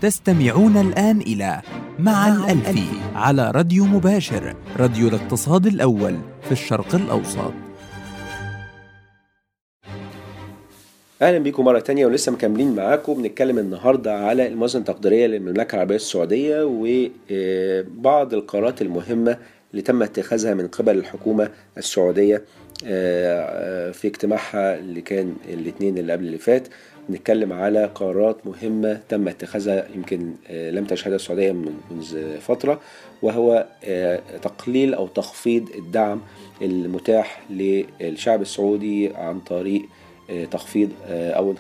تستمعون 0.00 0.76
الآن 0.76 1.20
إلى 1.20 1.62
مع 1.98 2.28
الألفي 2.28 2.88
على 3.14 3.50
راديو 3.50 3.84
مباشر 3.84 4.56
راديو 4.76 5.08
الاقتصاد 5.08 5.66
الأول 5.66 6.20
في 6.42 6.52
الشرق 6.52 6.94
الأوسط. 6.94 7.67
أهلا 11.22 11.38
بيكم 11.38 11.64
مرة 11.64 11.78
تانية 11.78 12.06
ولسه 12.06 12.32
مكملين 12.32 12.74
معاكم. 12.74 13.14
بنتكلم 13.22 13.58
النهارده 13.58 14.14
على 14.14 14.46
الموازنه 14.46 14.80
التقديرية 14.80 15.26
للمملكة 15.26 15.74
العربية 15.74 15.96
السعودية 15.96 16.62
وبعض 16.64 18.34
القرارات 18.34 18.82
المهمة 18.82 19.38
اللي 19.70 19.82
تم 19.82 20.02
اتخاذها 20.02 20.54
من 20.54 20.68
قبل 20.68 20.98
الحكومة 20.98 21.50
السعودية 21.78 22.42
في 23.92 24.00
اجتماعها 24.04 24.78
اللي 24.78 25.00
كان 25.00 25.36
الاثنين 25.48 25.98
اللي 25.98 26.12
قبل 26.12 26.24
اللي 26.26 26.38
فات. 26.38 26.68
نتكلم 27.10 27.52
على 27.52 27.84
قرارات 27.84 28.46
مهمة 28.46 29.00
تم 29.08 29.28
اتخاذها 29.28 29.88
يمكن 29.94 30.32
لم 30.50 30.84
تشهدها 30.84 31.16
السعودية 31.16 31.52
منذ 31.52 32.38
فترة 32.40 32.80
وهو 33.22 33.66
تقليل 34.42 34.94
أو 34.94 35.06
تخفيض 35.06 35.68
الدعم 35.78 36.20
المتاح 36.62 37.42
للشعب 37.50 38.42
السعودي 38.42 39.08
عن 39.14 39.40
طريق 39.40 39.82
تخفيض 40.50 40.90
أو 41.08 41.54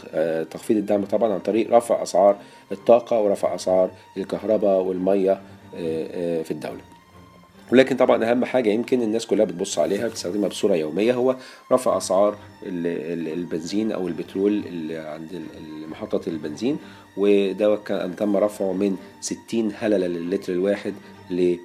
تخفيض 0.50 0.76
الدعم 0.76 1.04
طبعا 1.04 1.32
عن 1.32 1.38
طريق 1.40 1.74
رفع 1.74 2.02
أسعار 2.02 2.36
الطاقة 2.72 3.20
ورفع 3.20 3.54
أسعار 3.54 3.90
الكهرباء 4.16 4.80
والمية 4.80 5.40
في 6.42 6.50
الدولة. 6.50 6.80
ولكن 7.72 7.96
طبعا 7.96 8.30
أهم 8.30 8.44
حاجة 8.44 8.70
يمكن 8.70 9.02
الناس 9.02 9.26
كلها 9.26 9.44
بتبص 9.44 9.78
عليها 9.78 10.08
بتستخدمها 10.08 10.48
بصورة 10.48 10.74
يومية 10.74 11.14
هو 11.14 11.36
رفع 11.72 11.96
أسعار 11.96 12.36
البنزين 12.62 13.92
أو 13.92 14.08
البترول 14.08 14.52
اللي 14.66 14.98
عند 14.98 15.42
محطة 15.90 16.28
البنزين 16.28 16.78
وده 17.16 17.76
كان 17.76 18.16
تم 18.16 18.36
رفعه 18.36 18.72
من 18.72 18.96
60 19.20 19.72
هللة 19.78 20.06
للتر 20.06 20.52
الواحد 20.52 20.94
ل 21.30 21.56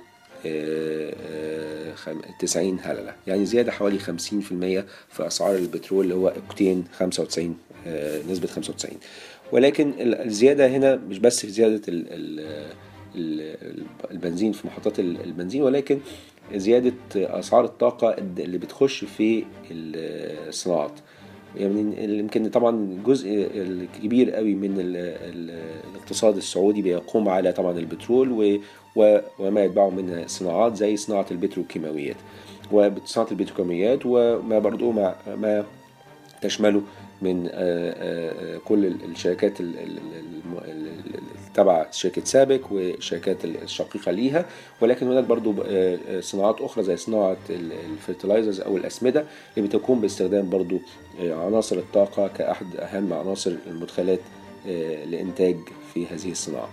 90 2.40 2.80
هللة. 2.82 3.16
يعني 3.28 3.46
زيادة 3.46 3.72
حوالي 3.72 4.00
50% 4.00 4.04
في 5.10 5.28
أسعار 5.28 5.56
البترول 5.56 6.04
اللي 6.04 6.16
هو 6.16 6.28
أكتين 6.28 6.84
95 6.98 7.58
نسبة 8.30 8.48
95 8.48 8.98
ولكن 9.52 9.94
الزيادة 10.00 10.68
هنا 10.68 10.96
مش 10.96 11.20
بس 11.20 11.40
في 11.40 11.52
زيادة 11.52 11.82
البنزين 14.12 14.52
في 14.52 14.68
محطات 14.68 15.00
البنزين 15.00 15.62
ولكن 15.62 16.00
زيادة 16.56 16.94
أسعار 17.16 17.66
الطاقة 17.66 18.16
اللي 18.40 18.58
بتخش 18.58 19.06
في 19.06 19.44
الصناعات. 19.72 20.92
يعني 21.58 22.04
يمكن 22.20 22.50
طبعا 22.50 22.98
جزء 23.06 23.50
كبير 24.04 24.32
قوي 24.32 24.56
من 24.56 24.76
الاقتصاد 25.94 26.38
السعودي 26.38 26.82
بيقوم 26.82 27.30
على 27.30 27.54
طبعا 27.54 27.80
البترول 27.80 28.60
وما 28.96 29.64
يتبعه 29.64 29.90
من 29.90 30.24
صناعات 30.28 30.76
زي 30.76 30.98
صناعة 30.98 31.26
البتروكيماويات. 31.32 32.18
وصناعة 32.72 33.28
البتروكيماويات 33.32 34.00
وما 34.06 34.60
برضو 34.60 34.92
ما, 34.92 35.16
ما 35.28 35.66
تشمله 36.42 36.82
من 37.22 37.48
كل 38.66 38.86
الشركات 38.86 39.54
تبع 41.54 41.86
شركة 41.92 42.24
سابك 42.26 42.72
والشركات 42.72 43.46
الشقيقة 43.46 44.12
ليها. 44.12 44.46
ولكن 44.82 45.08
هناك 45.08 45.24
برضو 45.24 45.54
صناعات 46.20 46.62
أخرى 46.62 46.84
زي 46.84 46.98
صناعة 46.98 47.38
الفرتلايزرز 47.50 48.62
أو 48.62 48.78
الأسمدة 48.78 49.26
اللي 49.58 49.68
بتقوم 49.68 50.02
باستخدام 50.02 50.50
برضو 50.50 50.80
عناصر 51.22 51.76
الطاقة 51.78 52.28
كأحد 52.28 52.76
أهم 52.76 53.14
عناصر 53.14 53.56
المدخلات 53.68 54.20
لإنتاج 55.06 55.58
في 55.94 56.08
هذه 56.08 56.32
الصناعة. 56.32 56.70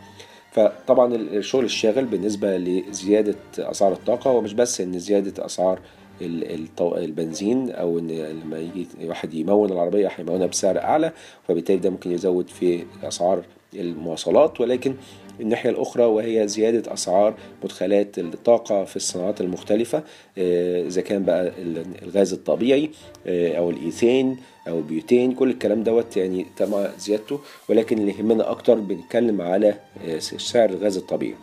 فطبعا 0.52 1.14
الشغل 1.14 1.64
الشاغل 1.64 2.04
بالنسبة 2.04 2.56
لزيادة 2.56 3.34
أسعار 3.58 3.92
الطاقة 3.92 4.30
ومش 4.30 4.52
بس 4.54 4.80
إن 4.80 4.98
زيادة 4.98 5.46
أسعار 5.46 5.80
ال- 6.22 6.66
الطو- 6.68 6.96
البنزين 6.96 7.70
أو 7.70 7.98
إن 7.98 8.08
لما 8.10 8.58
يجي 8.58 8.86
واحد 9.04 9.34
يمون 9.34 9.72
العربية 9.72 10.08
هيمونها 10.16 10.46
بسعر 10.46 10.78
أعلى 10.78 11.12
فبالتالي 11.48 11.78
ده 11.78 11.90
ممكن 11.90 12.12
يزود 12.12 12.48
في 12.48 12.84
أسعار 13.02 13.42
المواصلات 13.74 14.60
ولكن 14.60 14.94
الناحية 15.40 15.70
الأخرى 15.70 16.04
وهي 16.04 16.48
زيادة 16.48 16.92
أسعار 16.94 17.34
مدخلات 17.64 18.18
الطاقة 18.18 18.84
في 18.84 18.96
الصناعات 18.96 19.40
المختلفة 19.40 20.02
آه، 20.38 20.86
إذا 20.86 21.00
كان 21.02 21.24
بقى 21.24 21.48
ال- 21.48 21.84
الغاز 22.02 22.32
الطبيعي 22.32 22.90
آه، 23.26 23.52
أو 23.58 23.70
الإيثين 23.70 24.36
أو 24.68 24.78
البيوتين 24.78 25.32
كل 25.34 25.50
الكلام 25.50 25.82
دوت 25.82 26.16
يعني 26.16 26.46
تم 26.56 26.86
زيادته 26.98 27.40
ولكن 27.68 27.98
اللي 27.98 28.12
يهمنا 28.18 28.50
أكتر 28.50 28.74
بنتكلم 28.74 29.40
على 29.40 29.74
آه، 30.08 30.18
سعر 30.18 30.70
الغاز 30.70 30.96
الطبيعي. 30.96 31.34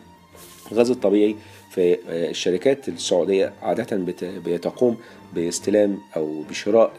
الغاز 0.72 0.90
الطبيعي 0.90 1.36
في 1.70 1.98
الشركات 2.08 2.88
السعودية 2.88 3.52
عادة 3.62 3.96
بت- 3.96 4.24
بتقوم 4.24 4.96
باستلام 5.34 5.98
أو 6.16 6.42
بشراء 6.50 6.92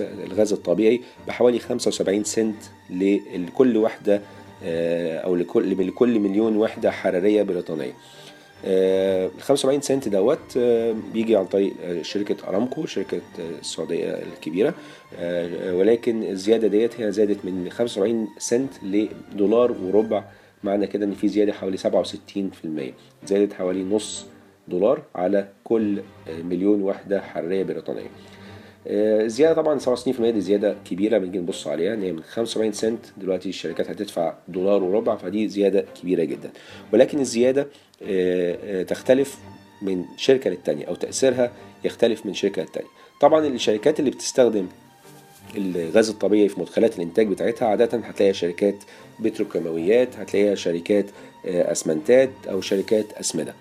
الغاز 0.00 0.52
الطبيعي 0.52 1.00
بحوالي 1.28 1.58
75 1.58 2.24
سنت 2.24 2.56
لكل 2.90 3.76
وحدة 3.76 4.22
آه، 4.64 5.18
أو 5.18 5.36
لكل 5.36 5.86
لكل 5.88 6.18
مليون 6.20 6.56
وحدة 6.56 6.90
حرارية 6.90 7.42
بريطانية. 7.42 7.92
ال 8.66 9.40
75 9.42 9.80
سنت 9.80 10.08
دوت 10.08 10.56
آه، 10.56 10.94
بيجي 11.12 11.36
عن 11.36 11.46
طريق 11.46 11.74
آه، 11.84 12.02
شركة 12.02 12.36
آه، 13.38 13.60
السعودية 13.60 14.10
الكبيرة. 14.10 14.74
آه، 15.18 15.74
ولكن 15.74 16.22
الزيادة 16.22 16.68
ديت 16.68 17.00
هي 17.00 17.12
زادت 17.12 17.44
من 17.44 17.70
75 17.70 18.28
سنت 18.38 18.70
لدولار 18.82 19.72
وربع. 19.72 20.24
معنى 20.64 20.86
كده 20.86 21.04
إن 21.06 21.12
في 21.14 21.28
زيادة 21.28 21.52
حوالي 21.52 21.76
67% 21.76 22.94
زادت 23.26 23.52
حوالي 23.52 23.82
نص 23.82 24.26
دولار 24.68 25.02
على 25.14 25.48
كل 25.64 26.00
مليون 26.42 26.82
وحدة 26.82 27.20
حرارية 27.20 27.62
بريطانية. 27.62 28.08
آه، 28.86 29.24
الزياده 29.24 29.54
طبعا 29.62 29.78
67% 29.78 30.30
دي 30.30 30.40
زيادة 30.40 30.76
كبيرة 30.90 31.18
بنيجي 31.18 31.38
نبص 31.38 31.66
عليها 31.66 31.94
إن 31.94 32.02
هي 32.02 32.12
من 32.12 32.22
75 32.22 32.72
سنت 32.72 33.06
دلوقتي 33.16 33.48
الشركات 33.48 33.90
هتدفع 33.90 34.34
دولار 34.48 34.82
وربع 34.82 35.16
فدي 35.16 35.48
زيادة 35.48 35.84
كبيرة 36.02 36.24
جدا. 36.24 36.50
ولكن 36.92 37.20
الزيادة 37.20 37.68
آه، 38.02 38.58
آه، 38.64 38.82
تختلف 38.82 39.38
من 39.82 40.04
شركة 40.16 40.50
للتانية 40.50 40.86
أو 40.86 40.94
تأثيرها 40.94 41.52
يختلف 41.84 42.26
من 42.26 42.34
شركة 42.34 42.62
للتانية. 42.62 42.88
طبعا 43.20 43.46
الشركات 43.46 44.00
اللي 44.00 44.10
بتستخدم 44.10 44.66
الغاز 45.56 46.10
الطبيعي 46.10 46.48
في 46.48 46.60
مدخلات 46.60 46.96
الإنتاج 46.96 47.28
بتاعتها 47.28 47.68
عادة 47.68 47.98
هتلاقيها 47.98 48.32
شركات 48.32 48.74
بتروكيماويات 49.20 50.16
هتلاقيها 50.16 50.54
شركات 50.54 51.06
أسمنتات 51.44 52.30
أو 52.50 52.60
شركات 52.60 53.12
أسمدة. 53.12 53.54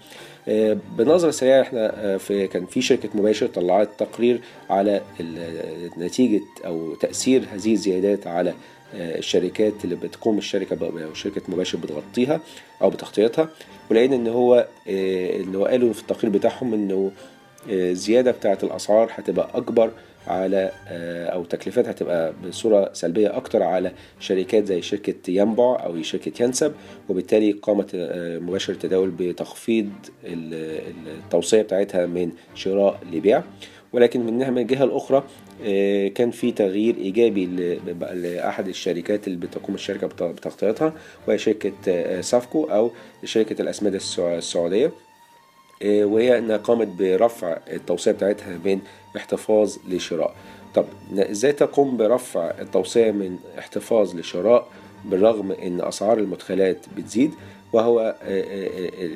آه، 0.47 0.77
بنظرة 0.97 1.31
سريعة 1.31 1.61
إحنا 1.61 2.13
آه، 2.13 2.17
في 2.17 2.47
كان 2.47 2.65
في 2.65 2.81
شركة 2.81 3.09
مباشر 3.15 3.47
طلعت 3.47 3.89
تقرير 3.97 4.41
على 4.69 5.01
نتيجة 5.97 6.41
أو 6.65 6.95
تأثير 6.95 7.43
هذه 7.53 7.73
الزيادات 7.73 8.27
على 8.27 8.53
آه، 8.95 9.17
الشركات 9.17 9.73
اللي 9.83 9.95
بتقوم 9.95 10.37
الشركة 10.37 10.75
ب- 10.75 10.97
أو 10.97 11.13
شركة 11.13 11.41
مباشر 11.47 11.77
بتغطيها 11.77 12.39
أو 12.81 12.89
بتغطيتها. 12.89 13.49
ولقينا 13.91 14.15
إن 14.15 14.27
هو 14.27 14.67
إن 14.89 15.55
هو 15.55 15.65
قالوا 15.65 15.93
في 15.93 16.01
التقرير 16.01 16.33
بتاعهم 16.33 16.73
إنه 16.73 17.11
الزيادة 17.69 18.31
بتاعة 18.31 18.57
الأسعار 18.63 19.09
هتبقى 19.15 19.49
أكبر 19.53 19.91
على 20.27 20.71
آه، 20.87 21.25
أو 21.27 21.43
تكلفتها 21.43 21.91
هتبقى 21.91 22.33
بصورة 22.47 22.89
سلبية 22.93 23.37
أكتر 23.37 23.63
على 23.63 23.91
شركات 24.19 24.65
زي 24.65 24.81
شركة 24.81 25.31
ينبع 25.31 25.83
أو 25.85 26.01
شركة 26.01 26.43
ينسب 26.43 26.73
وبالتالي 27.09 27.51
قامت 27.51 27.91
آه، 27.95 28.39
مباشر 28.39 28.73
التداول 28.73 29.09
بتخفيض 29.11 29.89
ال- 30.23 30.53
ال- 30.53 31.17
التوصية 31.23 31.61
بتاعتها 31.61 32.05
من 32.05 32.31
شراء 32.55 32.99
لبيع. 33.11 33.43
ولكن 33.93 34.25
من 34.25 34.57
الجهة 34.57 34.83
الأخرى 34.83 35.23
آه، 35.65 36.07
كان 36.07 36.31
في 36.31 36.51
تغيير 36.51 36.95
إيجابي 36.95 37.45
ل- 37.45 37.79
لأحد 38.21 38.67
الشركات 38.67 39.27
اللي 39.27 39.37
بتقوم 39.39 39.75
الشركة 39.75 40.07
بت- 40.07 40.23
بتغطيتها 40.23 40.93
وهي 41.27 41.37
شركة 41.37 41.73
آه، 41.87 42.21
سافكو 42.21 42.63
أو 42.63 42.91
شركة 43.23 43.61
الأسمدة 43.61 43.97
السع- 43.97 44.37
السعودية. 44.37 44.85
آه، 44.85 44.91
وهي 45.85 46.37
إنها 46.37 46.57
قامت 46.57 46.87
برفع 46.87 47.57
التوصية 47.71 48.11
بتاعتها 48.11 48.59
من 48.65 48.79
احتفاظ 49.17 49.75
لشراء. 49.87 50.35
طب 50.75 50.85
إزاي 51.17 51.51
تقوم 51.51 51.97
برفع 51.97 52.51
التوصية 52.59 53.11
من 53.11 53.37
احتفاظ 53.59 54.15
لشراء 54.15 54.67
بالرغم 55.05 55.51
إن 55.51 55.81
أسعار 55.81 56.17
المدخلات 56.17 56.85
بتزيد؟ 56.97 57.33
وهو 57.73 57.99
آه، 57.99 58.13
آه، 58.23 58.87
آه، 58.87 59.09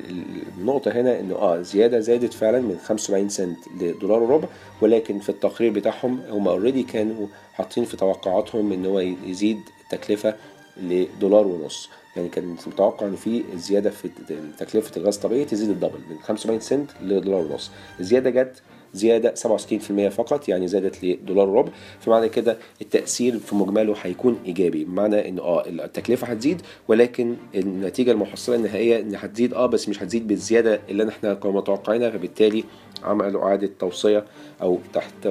النقطة 0.57 0.91
هنا 0.91 1.19
إنه 1.19 1.35
آه 1.35 1.61
زيادة 1.61 1.99
زادت 1.99 2.33
فعلا 2.33 2.59
من 2.59 2.77
75 2.85 3.29
سنت 3.29 3.57
لدولار 3.81 4.23
وربع 4.23 4.47
ولكن 4.81 5.19
في 5.19 5.29
التقرير 5.29 5.71
بتاعهم 5.71 6.21
هم 6.29 6.47
already 6.47 6.83
كانوا 6.83 7.27
حاطين 7.53 7.85
في 7.85 7.97
توقعاتهم 7.97 8.71
إن 8.71 8.85
هو 8.85 8.99
يزيد 8.99 9.59
التكلفة 9.83 10.35
لدولار 10.81 11.47
ونص. 11.47 11.89
يعني 12.15 12.29
كان 12.29 12.45
متوقع 12.67 13.07
إن 13.07 13.15
في 13.15 13.43
زيادة 13.55 13.89
في 13.89 14.09
تكلفة 14.57 14.91
الغاز 14.97 15.15
الطبيعي 15.15 15.45
تزيد 15.45 15.69
ال 15.69 15.74
double 15.74 15.99
من 16.09 16.17
75 16.23 16.59
سنت 16.59 16.91
لدولار 17.01 17.41
ونص. 17.51 17.71
الزيادة 17.99 18.29
جت 18.29 18.61
زيادة 18.93 19.33
67% 19.35 20.09
فقط 20.09 20.49
يعني 20.49 20.67
زادت 20.67 21.03
لدولار 21.03 21.49
وربع. 21.49 21.71
فمعنى 21.99 22.29
كده 22.29 22.57
التأثير 22.81 23.39
في 23.39 23.55
مجمله 23.55 23.95
هيكون 24.01 24.39
إيجابي. 24.45 24.83
بمعنى 24.85 25.29
إن 25.29 25.39
آه 25.39 25.67
التكلفة 25.67 26.27
هتزيد 26.27 26.61
ولكن 26.87 27.35
النتيجة 27.55 28.11
المحصلة 28.11 28.55
النهائية 28.55 28.99
إن 28.99 29.15
هتزيد 29.15 29.53
آه 29.53 29.65
بس 29.65 29.89
مش 29.89 30.03
هتزيد 30.03 30.27
بالزيادة 30.27 30.79
اللي 30.89 31.09
إحنا 31.09 31.33
كنا 31.33 31.51
متوقعينها. 31.51 32.09
فبالتالي 32.09 32.63
عملوا 33.03 33.43
إعادة 33.43 33.69
توصية 33.79 34.25
أو 34.61 34.79
تحت 34.93 35.27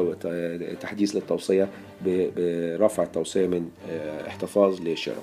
تحديث 0.80 1.14
للتوصية 1.16 1.68
برفع 2.06 3.02
التوصية 3.02 3.46
من 3.46 3.68
آه، 3.90 4.28
احتفاظ 4.28 4.80
لشراء. 4.80 5.22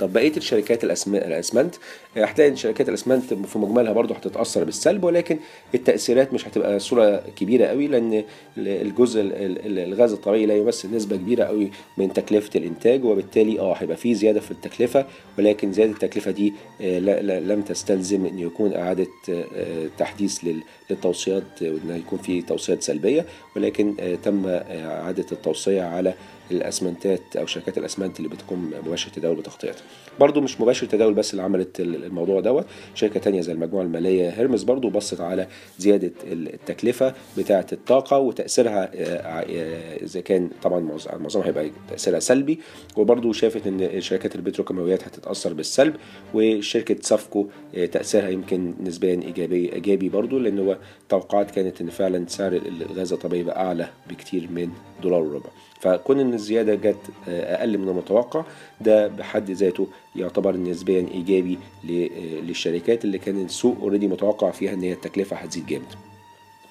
طب 0.00 0.12
بقية 0.12 0.36
الشركات 0.36 0.84
الأسمنت 0.84 1.74
هتلاقي 2.16 2.50
ان 2.50 2.56
شركات 2.56 2.88
الأسمنت 2.88 3.34
في 3.34 3.58
مجملها 3.58 3.92
برضه 3.92 4.14
هتتأثر 4.14 4.64
بالسلب 4.64 5.04
ولكن 5.04 5.38
التأثيرات 5.74 6.34
مش 6.34 6.48
هتبقى 6.48 6.78
صورة 6.78 7.16
كبيرة 7.36 7.66
قوي 7.66 7.86
لأن 7.86 8.12
ال- 8.14 8.24
الجزء 8.68 9.20
ال- 9.20 9.32
ال- 9.66 9.78
الغاز 9.78 10.12
الطبيعي 10.12 10.46
لا 10.46 10.56
يمثل 10.56 10.94
نسبة 10.96 11.16
كبيرة 11.16 11.44
قوي 11.44 11.70
من 11.98 12.12
تكلفة 12.12 12.50
الإنتاج 12.56 13.04
وبالتالي 13.04 13.60
آه 13.60 13.72
هيبقى 13.74 13.96
في 13.96 14.14
زيادة 14.14 14.40
في 14.40 14.50
التكلفة 14.50 15.06
ولكن 15.38 15.72
زيادة 15.72 15.92
التكلفة 15.92 16.30
دي 16.30 16.52
آه، 16.80 16.98
لا- 16.98 17.22
لا- 17.22 17.40
لم 17.40 17.62
تستلزم 17.62 18.26
إن 18.26 18.38
يكون 18.38 18.72
إعادة 18.74 19.06
آه، 19.30 19.88
تحديث 19.98 20.38
لل- 20.44 20.62
للتوصيات 20.90 21.62
وإن 21.62 22.02
يكون 22.06 22.18
في 22.18 22.42
توصيات 22.42 22.82
سلبية 22.82 23.26
ولكن 23.56 23.94
آه، 24.00 24.14
تم 24.14 24.46
إعادة 24.46 25.26
التوصية 25.32 25.82
على 25.82 26.14
الأسمنتات 26.50 27.20
أو 27.36 27.46
شركات 27.46 27.78
الأسمنت 27.78 28.18
اللي 28.18 28.28
بتقوم 28.30 28.72
مباشر 28.86 29.10
تداول 29.10 29.36
بتغطيتها. 29.36 29.82
برضو 30.20 30.40
مش 30.40 30.60
مباشر 30.60 30.86
تداول 30.86 31.14
بس 31.14 31.30
اللي 31.30 31.42
عملت 31.42 31.80
الموضوع 32.06 32.40
دوت. 32.40 32.64
شركة 32.94 33.20
تانية 33.20 33.40
زي 33.40 33.52
المجموعة 33.52 33.82
المالية 33.82 34.28
هيرمس 34.30 34.62
برضو 34.62 34.90
بصت 34.90 35.20
على 35.20 35.46
زيادة 35.78 36.10
ال- 36.24 36.54
التكلفة 36.54 37.14
بتاعة 37.38 37.66
الطاقة 37.72 38.18
وتأثيرها 38.18 38.90
آه، 38.94 39.16
آه، 39.16 39.96
إذا 40.04 40.20
كان 40.20 40.50
طبعا 40.62 40.80
معظ- 40.80 41.14
معظمها 41.20 41.46
هيبقى 41.46 41.70
تأثيرها 41.90 42.20
سلبي. 42.20 42.58
وبرضو 42.96 43.32
شافت 43.32 43.66
إن 43.66 44.00
شركات 44.00 44.36
البتروكيماويات 44.36 45.04
هتتأثر 45.04 45.52
بالسلب. 45.52 45.94
وشركة 46.34 46.96
سافكو 47.00 47.46
آه، 47.76 47.86
تأثيرها 47.86 48.28
يمكن 48.28 48.74
نسبيا 48.80 49.22
ايجابي 49.22 49.72
إيجابي 49.72 50.08
برضو 50.08 50.38
لأن 50.38 50.58
هو 50.58 50.78
توقعات 51.08 51.50
كانت 51.50 51.80
إن 51.80 51.90
فعلا 51.90 52.24
سعر 52.28 52.52
ال- 52.52 52.82
الغاز 52.90 53.12
الطبيعي 53.12 53.42
بقى 53.42 53.66
أعلى 53.66 53.88
بكتير 54.10 54.48
من 54.50 54.68
دولار 55.02 55.22
وربع. 55.22 55.50
فكون 55.80 56.20
إن 56.20 56.34
الزيادة 56.34 56.74
جت 56.74 56.96
آه، 57.28 57.54
أقل 57.56 57.78
من 57.78 57.88
المتوقع 57.88 58.44
ده 58.80 59.06
بحد 59.08 59.50
ذاته 59.50 59.86
يعتبر 60.16 60.56
نسبيا 60.56 61.06
إيجابي 61.14 61.58
آه، 61.84 62.40
للشركات 62.40 63.04
اللي 63.04 63.18
كان 63.18 63.44
السوق 63.44 63.76
اوريدي 63.80 64.08
متوقع 64.08 64.50
فيها 64.50 64.72
إن 64.72 64.82
هي 64.82 64.92
التكلفة 64.92 65.36
هتزيد 65.36 65.66
جامد. 65.66 65.94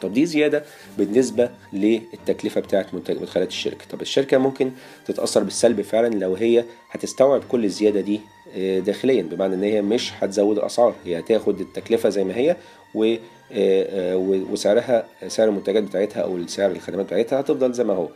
طب 0.01 0.13
دي 0.13 0.25
زيادة 0.25 0.63
بالنسبة 0.97 1.49
للتكلفة 1.73 2.61
بتاعه 2.61 2.85
مدخلات 2.93 3.47
الشركة. 3.47 3.85
طب 3.91 4.01
الشركة 4.01 4.37
ممكن 4.37 4.71
تتأثر 5.05 5.43
بالسلب 5.43 5.81
فعلا 5.81 6.15
لو 6.15 6.35
هي 6.35 6.65
هتستوعب 6.91 7.43
كل 7.43 7.65
الزيادة 7.65 8.01
دي 8.01 8.19
آه، 8.55 8.79
داخليا 8.79 9.21
بمعنى 9.23 9.55
إن 9.55 9.63
هي 9.63 9.81
مش 9.81 10.11
هتزود 10.19 10.57
الأسعار. 10.57 10.95
هي 11.05 11.19
هتاخد 11.19 11.61
التكلفة 11.61 12.09
زي 12.09 12.23
ما 12.23 12.37
هي 12.37 12.55
وسعرها 14.51 15.05
سعر 15.27 15.47
المنتجات 15.47 15.83
بتاعتها 15.83 16.21
أو 16.21 16.47
سعر 16.47 16.71
الخدمات 16.71 17.05
بتاعتها 17.05 17.39
هتفضل 17.39 17.73
زي 17.73 17.83
ما 17.83 17.93
هو. 17.93 18.07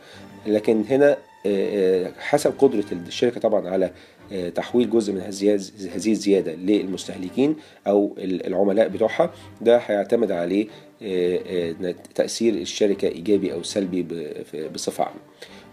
لكن 0.46 0.84
هنا 0.90 1.16
آه، 1.46 2.06
آه، 2.06 2.12
حسب 2.18 2.52
قدرة 2.58 2.84
الشركة 2.92 3.40
طبعا 3.40 3.68
على 3.68 3.90
آه، 4.32 4.48
تحويل 4.48 4.90
جزء 4.90 5.12
من 5.12 5.20
هذه 5.20 5.54
الزيادة 6.10 6.52
للمستهلكين 6.54 7.56
أو 7.86 8.14
ال- 8.18 8.46
العملاء 8.46 8.88
بتوعها 8.88 9.30
ده 9.60 9.76
هيعتمد 9.76 10.32
عليه 10.32 10.66
آه، 11.02 11.40
آه، 11.84 11.94
تأثير 12.14 12.54
الشركة 12.54 13.08
إيجابي 13.08 13.52
أو 13.52 13.62
سلبي 13.62 14.02
ب- 14.02 14.42
في- 14.52 14.68
بصفة 14.68 15.04
عامة. 15.04 15.16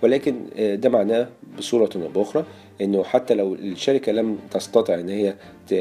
ولكن 0.03 0.35
آه، 0.57 0.75
ده 0.75 0.89
معناه 0.89 1.27
بصورة 1.57 1.89
أو 1.95 2.07
بأخرى 2.07 2.45
إنه 2.81 3.03
حتى 3.03 3.33
لو 3.33 3.55
الشركة 3.55 4.11
لم 4.11 4.37
تستطع 4.51 4.93
إن 4.93 5.09
هي 5.09 5.33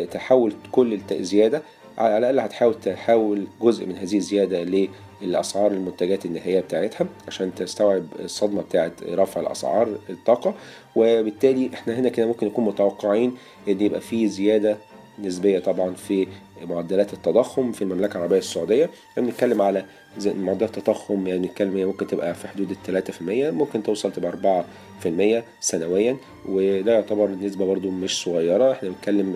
تحول 0.07 0.53
كل 0.73 0.99
الزيادة 1.11 1.63
على 1.99 2.19
الأقل 2.19 2.41
هتحاول 2.41 2.75
تحاول 2.81 3.47
جزء 3.63 3.87
من 3.87 3.97
هذه 3.97 4.17
الزيادة 4.17 4.89
لاسعار 5.23 5.71
المنتجات 5.71 6.27
النهائية 6.27 6.61
بتاعتها 6.61 7.07
عشان 7.29 7.55
تستوعب 7.55 8.07
الصدمة 8.21 8.63
بتاعه 8.63 8.93
رفع 9.09 9.41
الأسعار 9.41 9.89
الطاقة. 10.11 10.55
وبالتالي 10.97 11.71
إحنا 11.75 11.99
هنا 11.99 12.09
كده 12.09 12.27
ممكن 12.27 12.47
نكون 12.47 12.65
متوقعين 12.65 13.35
إن 13.69 13.81
يبقى 13.81 14.01
في 14.01 14.29
زيادة 14.29 14.77
نسبية 15.19 15.59
طبعا 15.59 15.95
في 15.95 16.27
معدلات 16.69 17.13
التضخم 17.13 17.73
في 17.73 17.83
المملكة 17.83 18.17
العربية 18.17 18.39
السعودية. 18.39 18.91
يعني 19.17 19.29
بنتكلم 19.29 19.63
على 19.63 19.85
معدلات 20.27 20.79
التضخم 20.79 21.27
يعني 21.27 21.47
نتكلم 21.47 21.87
ممكن 21.87 22.07
تبقى 22.07 22.35
في 22.35 22.49
حدود 22.49 22.71
في 23.13 23.21
المية 23.21 23.51
ممكن 23.51 23.83
توصل 23.83 24.13
تبقى 24.13 24.31
أربعة 24.31 24.65
في 25.01 25.09
المية 25.09 25.45
سنويا. 25.61 26.17
وده 26.49 26.93
يعتبر 26.93 27.29
نسبة 27.31 27.67
برضو 27.67 27.91
مش 27.91 28.23
صغيرة. 28.23 28.73
إحنا 28.73 28.89
بنتكلم 28.89 29.35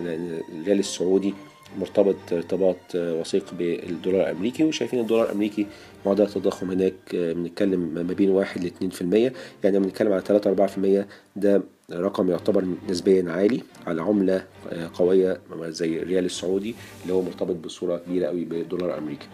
الريال 0.61 0.79
السعودي 0.79 1.33
مرتبط 1.79 2.15
ارتباط 2.31 2.75
وثيق 2.95 3.53
بالدولار 3.53 4.21
الأمريكي 4.21 4.63
وشايفين 4.63 4.99
الدولار 4.99 5.25
الأمريكي 5.25 5.67
معدل 6.05 6.23
التضخم 6.23 6.71
هناك 6.71 6.93
بنتكلم 7.15 7.79
ما 7.79 8.01
بين 8.13 8.29
واحد 8.29 8.63
لاتنين 8.63 8.91
في 8.91 9.01
المية. 9.01 9.33
يعني 9.63 9.79
بنتكلم 9.79 10.11
على 10.13 10.21
تلاتة 10.21 10.47
أربعة 10.47 10.67
في 10.67 10.77
المية 10.77 11.07
ده 11.35 11.61
رقم 11.91 12.29
يعتبر 12.29 12.65
نسبيا 12.89 13.31
عالي 13.31 13.61
على 13.87 14.01
عملة 14.01 14.45
قوية 14.93 15.39
زي 15.61 15.97
الريال 16.01 16.25
السعودي 16.25 16.75
اللي 17.03 17.13
هو 17.13 17.21
مرتبط 17.21 17.55
بصورة 17.55 17.97
كبيرة 17.97 18.27
قوي 18.27 18.45
بالدولار 18.45 18.89
الأمريكي. 18.93 19.27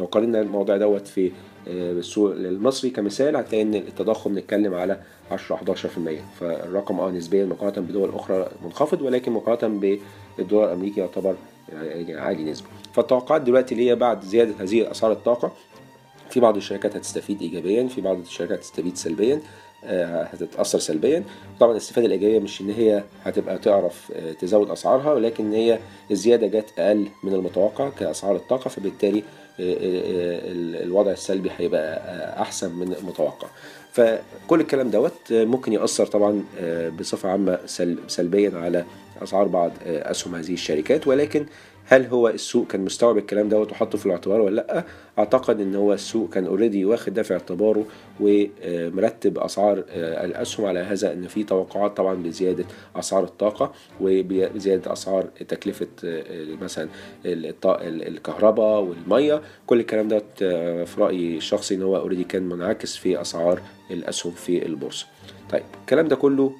لو 0.00 0.06
قارنا 0.06 0.40
الموضوع 0.40 0.76
دوت 0.76 1.06
في 1.06 1.32
السوق 1.66 2.32
المصري 2.32 2.90
كمثال 2.90 3.36
هتلاقي 3.36 3.62
إن 3.62 3.74
التضخم 3.74 4.38
نتكلم 4.38 4.74
على 4.74 5.00
10 5.30 5.56
11% 5.56 6.40
فالرقم 6.40 7.00
آه 7.00 7.10
نسبيا 7.10 7.44
مقارنة 7.44 7.86
بدول 7.86 8.08
أخرى 8.14 8.48
منخفض 8.64 9.02
ولكن 9.02 9.32
مقارنة 9.32 9.98
بالدولار 10.38 10.68
الأمريكي 10.68 11.00
يعتبر 11.00 11.36
يعني 11.72 12.14
عالي 12.20 12.44
نسبة. 12.44 12.68
فالتوقعات 12.92 13.42
دلوقتي 13.42 13.74
اللي 13.74 13.90
هي 13.90 13.94
بعد 13.94 14.24
زيادة 14.24 14.54
هذه 14.60 14.90
أسعار 14.90 15.12
الطاقة 15.12 15.52
في 16.30 16.40
بعض 16.40 16.56
الشركات 16.56 16.96
هتستفيد 16.96 17.42
ايجابيا 17.42 17.88
في 17.88 18.00
بعض 18.00 18.18
الشركات 18.18 18.58
هتستفيد 18.58 18.96
سلبيا 18.96 19.40
هتتأثر 19.84 20.78
سلبيا. 20.78 21.24
طبعا 21.60 21.72
الاستفاده 21.72 22.06
الإيجابية 22.06 22.38
مش 22.38 22.60
إن 22.60 22.70
هي 22.70 23.04
هتبقى 23.24 23.58
تعرف 23.58 24.12
تزود 24.40 24.70
أسعارها 24.70 25.12
ولكن 25.12 25.52
هي 25.52 25.78
الزيادة 26.10 26.46
جت 26.46 26.72
أقل 26.78 27.08
من 27.24 27.34
المتوقع 27.34 27.88
كأسعار 27.88 28.36
الطاقة 28.36 28.68
فبالتالي 28.68 29.22
الوضع 30.82 31.10
السلبي 31.10 31.50
هيبقى 31.58 32.42
أحسن 32.42 32.74
من 32.74 32.92
المتوقع. 32.92 33.48
فكل 33.92 34.60
الكلام 34.60 34.90
دوت 34.90 35.12
ممكن 35.30 35.72
يأثر 35.72 36.06
طبعا 36.06 36.44
بصفة 36.98 37.28
عامة 37.28 37.58
سلبيا 38.08 38.58
على 38.58 38.84
أسعار 39.22 39.46
بعض 39.46 39.72
أسهم 39.86 40.34
هذه 40.34 40.52
الشركات. 40.52 41.06
ولكن 41.06 41.46
هل 41.84 42.06
هو 42.06 42.28
السوق 42.28 42.66
كان 42.66 42.80
مستوعب 42.80 43.18
الكلام 43.18 43.48
دوت 43.48 43.72
وحطه 43.72 43.98
في 43.98 44.06
الاعتبار 44.06 44.40
ولا 44.40 44.54
لأ؟ 44.54 44.84
أعتقد 45.18 45.60
إن 45.60 45.74
هو 45.74 45.92
السوق 45.92 46.30
كان 46.30 46.46
already 46.46 46.84
واخد 46.84 47.14
ده 47.14 47.22
في 47.22 47.32
اعتباره 47.32 47.84
ومرتب 48.20 49.38
أسعار 49.38 49.84
الأسهم 49.96 50.66
على 50.66 50.78
هذا 50.78 51.12
إن 51.12 51.26
في 51.28 51.44
توقعات 51.44 51.96
طبعا 51.96 52.14
بزيادة 52.14 52.64
أسعار 52.96 53.24
الطاقة 53.24 53.72
وبزيادة 54.00 54.92
أسعار 54.92 55.22
تكلفة 55.48 55.86
مثلا 56.62 56.88
الكهرباء 57.24 58.80
والمية. 58.80 59.42
كل 59.66 59.80
الكلام 59.80 60.08
دوت 60.08 60.24
في 60.38 60.94
رأيي 60.98 61.36
الشخصي 61.36 61.74
إن 61.74 61.82
هو 61.82 61.96
اوريدي 61.96 62.24
كان 62.24 62.42
منعكس 62.42 62.96
في 62.96 63.20
أسعار 63.20 63.60
الأسهم 63.90 64.32
في 64.32 64.66
البورصة. 64.66 65.06
طيب 65.50 65.62
الكلام 65.80 66.08
ده 66.08 66.16
كله 66.16 66.52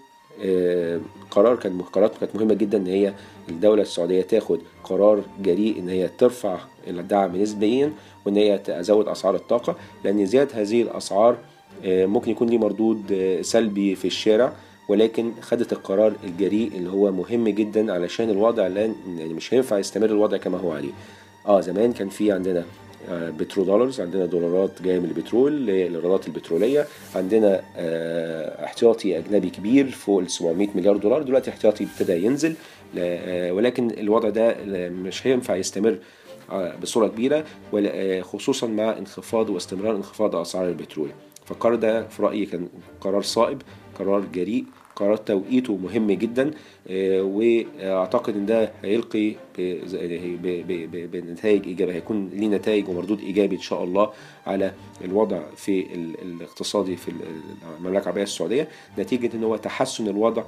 قرار 1.30 1.56
كان 1.56 1.80
قرارات 1.82 2.18
كانت 2.18 2.36
مهمة 2.36 2.54
جدا 2.54 2.78
إن 2.78 2.86
هي 2.86 3.12
الدولة 3.48 3.82
السعودية 3.82 4.22
تاخد 4.22 4.60
قرار 4.84 5.22
جريء 5.42 5.78
إن 5.78 5.88
هي 5.88 6.10
ترفع 6.18 6.58
الدعم 6.88 7.36
نسبيا 7.36 7.92
وإن 8.26 8.36
هي 8.36 8.58
تزود 8.58 9.08
أسعار 9.08 9.34
الطاقة 9.34 9.76
لأن 10.04 10.26
زيادة 10.26 10.62
هذه 10.62 10.82
الأسعار 10.82 11.36
ممكن 11.84 12.30
يكون 12.30 12.48
ليه 12.48 12.58
مردود 12.58 13.38
سلبي 13.42 13.94
في 13.94 14.04
الشارع 14.04 14.52
ولكن 14.88 15.32
خدت 15.40 15.72
القرار 15.72 16.12
الجريء 16.24 16.72
اللي 16.76 16.90
هو 16.90 17.12
مهم 17.12 17.48
جدا 17.48 17.92
علشان 17.92 18.30
الوضع 18.30 18.66
لأن 18.66 18.94
يعني 19.18 19.34
مش 19.34 19.54
هينفع 19.54 19.78
يستمر 19.78 20.06
الوضع 20.06 20.36
كما 20.36 20.58
هو 20.58 20.72
عليه. 20.72 20.92
آه 21.46 21.60
زمان 21.60 21.92
كان 21.92 22.08
في 22.08 22.32
عندنا 22.32 22.64
بترو 23.10 23.64
دولارز 23.64 24.00
عندنا 24.00 24.26
دولارات 24.26 24.82
جاية 24.82 24.98
من 24.98 25.04
البترول 25.04 25.52
للايرادات 25.52 26.26
البترولية. 26.26 26.86
عندنا 27.14 27.62
احتياطي 28.64 29.18
أجنبي 29.18 29.50
كبير 29.50 29.90
فوق 29.90 30.20
ال 30.20 30.30
700 30.30 30.68
مليار 30.74 30.96
دولار. 30.96 31.22
دلوقتي 31.22 31.50
احتياطي 31.50 31.84
ابتدى 31.84 32.24
ينزل 32.24 32.54
ولكن 33.50 33.90
الوضع 33.90 34.28
ده 34.28 34.56
مش 34.88 35.26
هينفع 35.26 35.56
يستمر 35.56 35.98
بصورة 36.82 37.08
كبيرة 37.08 37.44
خصوصا 38.22 38.66
مع 38.66 38.98
انخفاض 38.98 39.50
واستمرار 39.50 39.96
انخفاض 39.96 40.36
أسعار 40.36 40.68
البترول. 40.68 41.08
فالقرار 41.44 41.74
ده 41.74 42.08
في 42.08 42.22
رأيي 42.22 42.46
كان 42.46 42.68
قرار 43.00 43.22
صائب 43.22 43.62
قرار 43.98 44.24
جريء 44.34 44.64
قرار 45.00 45.16
توقيته 45.16 45.76
مهم 45.76 46.10
جدا 46.12 46.50
وأعتقد 47.20 48.36
إن 48.36 48.46
ده 48.46 48.72
هيلقي 48.84 49.34
بنتائج 51.12 51.66
إيجابية 51.66 51.94
هيكون 51.94 52.28
ليه 52.32 52.48
نتائج 52.48 52.88
ومردود 52.88 53.20
إيجابي 53.20 53.56
إن 53.56 53.60
شاء 53.60 53.84
الله 53.84 54.10
على 54.46 54.72
الوضع 55.04 55.40
في 55.56 55.86
الاقتصادي 56.22 56.96
في 56.96 57.12
المملكة 57.78 58.02
العربية 58.02 58.22
السعودية. 58.22 58.68
نتيجة 58.98 59.30
إن 59.36 59.44
هو 59.44 59.56
تحسن 59.56 60.08
الوضع 60.08 60.42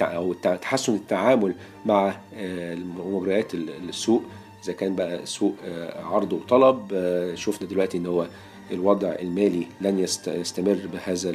أو 0.00 0.32
تحسن 0.32 0.94
التعامل 0.94 1.54
مع 1.86 2.14
مجريات 3.06 3.54
السوق 3.54 4.22
إذا 4.64 4.72
كان 4.72 4.96
بقى 4.96 5.26
سوق 5.26 5.54
عرض 6.02 6.32
وطلب 6.32 6.92
شفنا 7.34 7.68
دلوقتي 7.68 7.98
إن 7.98 8.06
هو 8.06 8.26
الوضع 8.72 9.08
المالي 9.08 9.66
لن 9.80 9.98
يستمر 10.26 10.78
بهذا 10.92 11.30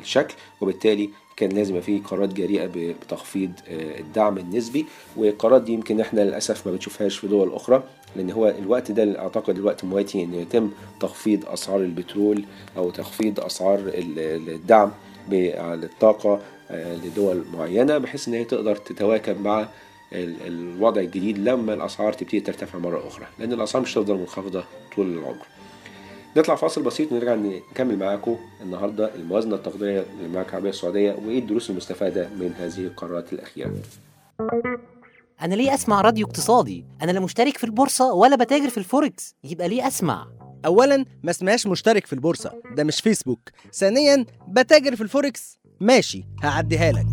الشكل 0.00 0.34
وبالتالي 0.60 1.10
كان 1.36 1.50
لازم 1.50 1.76
يبقى 1.76 1.98
قرارات 1.98 2.32
جريئه 2.34 2.70
بتخفيض 2.74 3.50
الدعم 3.70 4.38
النسبي 4.38 4.86
والقرارات 5.16 5.62
دي 5.62 5.72
يمكن 5.72 6.00
إحنا 6.00 6.20
للأسف 6.20 6.66
ما 6.66 6.72
بنشوفهاش 6.72 7.18
في 7.18 7.26
دول 7.26 7.52
أخرى 7.54 7.82
لأن 8.16 8.30
هو 8.30 8.48
الوقت 8.48 8.90
ده 8.92 9.18
أعتقد 9.20 9.56
الوقت 9.58 9.84
مواتي 9.84 10.24
إن 10.24 10.34
يتم 10.34 10.70
تخفيض 11.00 11.48
أسعار 11.48 11.80
البترول 11.80 12.44
أو 12.76 12.90
تخفيض 12.90 13.40
أسعار 13.40 13.80
الدعم 13.94 14.90
للطاقه 15.30 16.40
لدول 16.70 17.44
معينة 17.54 17.98
بحيث 17.98 18.28
إن 18.28 18.34
هي 18.34 18.44
تقدر 18.44 18.76
تتواكب 18.76 19.40
مع 19.40 19.68
الوضع 20.12 21.00
الجديد 21.00 21.38
لما 21.38 21.74
الأسعار 21.74 22.12
تبتدي 22.12 22.40
ترتفع 22.40 22.78
مرة 22.78 23.06
أخرى 23.08 23.26
لأن 23.38 23.52
الأسعار 23.52 23.82
مش 23.82 23.98
هتفضل 23.98 24.14
منخفضة 24.14 24.64
طول 24.96 25.06
العمر. 25.18 25.46
نطلع 26.36 26.54
فاصل 26.54 26.82
بسيط 26.82 27.12
ونرجع 27.12 27.34
نكمل 27.34 27.98
معاكم 27.98 28.36
النهارده 28.62 29.14
الموازنة 29.14 29.54
التقديرية 29.54 30.06
للمملكه 30.20 30.48
العربيه 30.50 30.70
السعودية 30.70 31.12
وإيه 31.26 31.38
الدروس 31.38 31.70
المستفادة 31.70 32.28
من 32.28 32.52
هذه 32.58 32.78
القرارات 32.86 33.32
الأخيرة. 33.32 33.72
أنا 35.42 35.54
ليه 35.54 35.74
أسمع 35.74 36.00
راديو 36.00 36.26
اقتصادي؟ 36.26 36.84
أنا 37.02 37.10
لا 37.10 37.20
مشترك 37.20 37.56
في 37.56 37.64
البورصة 37.64 38.12
ولا 38.12 38.36
بتاجر 38.36 38.70
في 38.70 38.78
الفوركس، 38.78 39.34
يبقى 39.44 39.68
ليه 39.68 39.86
أسمع؟ 39.88 40.26
اولا 40.66 41.04
ما 41.22 41.30
اسمهاش 41.30 41.66
مشترك 41.66 42.06
في 42.06 42.12
البورصة 42.12 42.52
ده 42.76 42.84
مش 42.84 43.00
فيسبوك 43.00 43.40
ثانيا 43.72 44.26
بتاجر 44.48 44.96
في 44.96 45.02
الفوركس 45.02 45.58
ماشي 45.80 46.24
هعديها 46.42 46.92
لك 46.92 47.06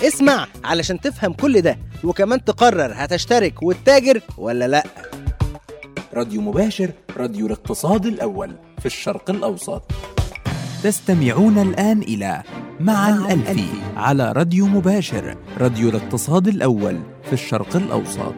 اسمع 0.00 0.46
علشان 0.64 1.00
تفهم 1.00 1.32
كل 1.32 1.60
ده 1.60 1.78
وكمان 2.04 2.44
تقرر 2.44 2.92
هتشترك 2.94 3.62
وتتاجر 3.62 4.20
ولا 4.38 4.68
لأ 4.68 4.84
راديو 6.14 6.40
مباشر 6.40 6.90
راديو 7.16 7.46
الاقتصاد 7.46 8.06
الأول 8.06 8.50
في 8.78 8.86
الشرق 8.86 9.30
الأوسط. 9.30 9.82
تستمعون 10.82 11.58
الآن 11.58 12.02
إلى 12.02 12.42
مع 12.80 13.08
الألفي 13.08 13.68
على 13.96 14.32
راديو 14.32 14.66
مباشر 14.66 15.36
راديو 15.58 15.88
الاقتصاد 15.88 16.48
الأول 16.48 17.00
في 17.22 17.32
الشرق 17.32 17.76
الأوسط. 17.76 18.34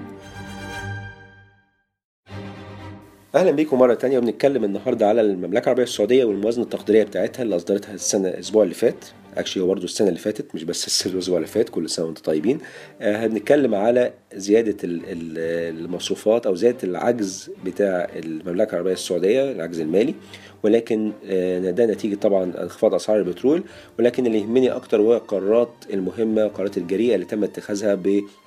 أهلا 3.34 3.50
بيكم 3.50 3.78
مرة 3.78 3.94
تانية 3.94 4.18
وبنتكلم 4.18 4.64
النهارده 4.64 5.08
على 5.08 5.20
المملكة 5.20 5.64
العربية 5.64 5.82
السعودية 5.82 6.24
والموازنة 6.24 6.64
التقديرية 6.64 7.04
بتاعتها 7.04 7.42
اللي 7.42 7.56
أصدرتها 7.56 7.94
السنة 7.94 8.28
الأسبوع 8.28 8.62
اللي 8.62 8.74
فات. 8.74 9.04
اكشلي 9.38 9.62
هو 9.62 9.66
برضه 9.66 9.84
السنة 9.84 10.08
اللي 10.08 10.18
فاتت 10.18 10.54
مش 10.54 10.64
بس 10.64 11.06
الأسبوع 11.06 11.36
اللي 11.36 11.48
فات 11.48 11.68
كل 11.68 11.90
سنه 11.90 12.06
وإنتم 12.06 12.22
طيبين. 12.22 12.58
آه 13.00 13.26
هنتكلم 13.26 13.74
على 13.74 14.12
زيادة 14.34 14.76
المصروفات 14.84 16.46
أو 16.46 16.54
زيادة 16.54 16.78
العجز 16.84 17.50
بتاع 17.64 18.08
المملكة 18.16 18.70
العربية 18.70 18.92
السعودية 18.92 19.52
العجز 19.52 19.80
المالي. 19.80 20.14
ولكن 20.62 21.12
آه 21.26 21.70
ده 21.70 21.86
نتيجة 21.86 22.14
طبعا 22.14 22.44
انخفاض 22.62 22.94
أسعار 22.94 23.18
البترول. 23.18 23.62
ولكن 23.98 24.26
اللي 24.26 24.38
يهمني 24.38 24.70
أكتر 24.70 25.00
هو 25.00 25.14
القرارات 25.14 25.70
المهمة 25.92 26.42
القرارات 26.42 26.78
الجريئه 26.78 27.14
اللي 27.14 27.26
تم 27.26 27.44
اتخاذها 27.44 27.98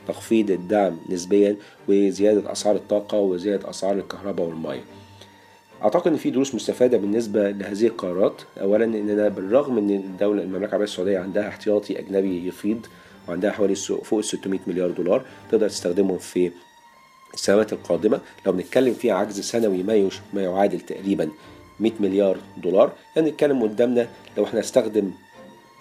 بتخفيض 0.07 0.51
الدعم 0.51 0.99
نسبيا 1.09 1.55
وزيادة 1.87 2.51
أسعار 2.51 2.75
الطاقة 2.75 3.17
وزيادة 3.19 3.69
أسعار 3.69 3.95
الكهرباء 3.97 4.47
والمية. 4.47 4.83
أعتقد 5.83 6.11
إن 6.11 6.17
في 6.17 6.29
دروس 6.29 6.55
مستفادة 6.55 6.97
بالنسبة 6.97 7.51
لهذه 7.51 7.87
القرارات 7.87 8.41
اولا 8.61 8.85
إننا 8.85 9.29
بالرغم 9.29 9.77
إن 9.77 9.89
الدولة 9.89 10.43
المملكة 10.43 10.65
العربية 10.65 10.83
السعودية 10.83 11.19
عندها 11.19 11.47
احتياطي 11.47 11.99
أجنبي 11.99 12.47
يفيض 12.47 12.85
وعندها 13.27 13.51
حوالي 13.51 13.75
فوق 13.75 14.19
ال 14.19 14.25
600 14.25 14.59
مليار 14.67 14.91
دولار 14.91 15.25
تقدر 15.51 15.69
تستخدمهم 15.69 16.17
في 16.17 16.51
السنوات 17.33 17.73
القادمة 17.73 18.19
لو 18.45 18.51
بنتكلم 18.51 18.93
فيها 18.93 19.15
عجز 19.15 19.39
سنوي 19.39 19.83
ما. 19.83 20.09
ما 20.33 20.41
يعادل 20.41 20.79
تقريبا 20.79 21.29
100 21.79 21.91
مليار 21.99 22.37
دولار 22.57 22.91
يعني 23.15 23.29
نتكلم 23.29 23.63
قدامنا 23.63 24.07
لو 24.37 24.43
إحنا 24.43 24.59
نستخدم 24.59 25.11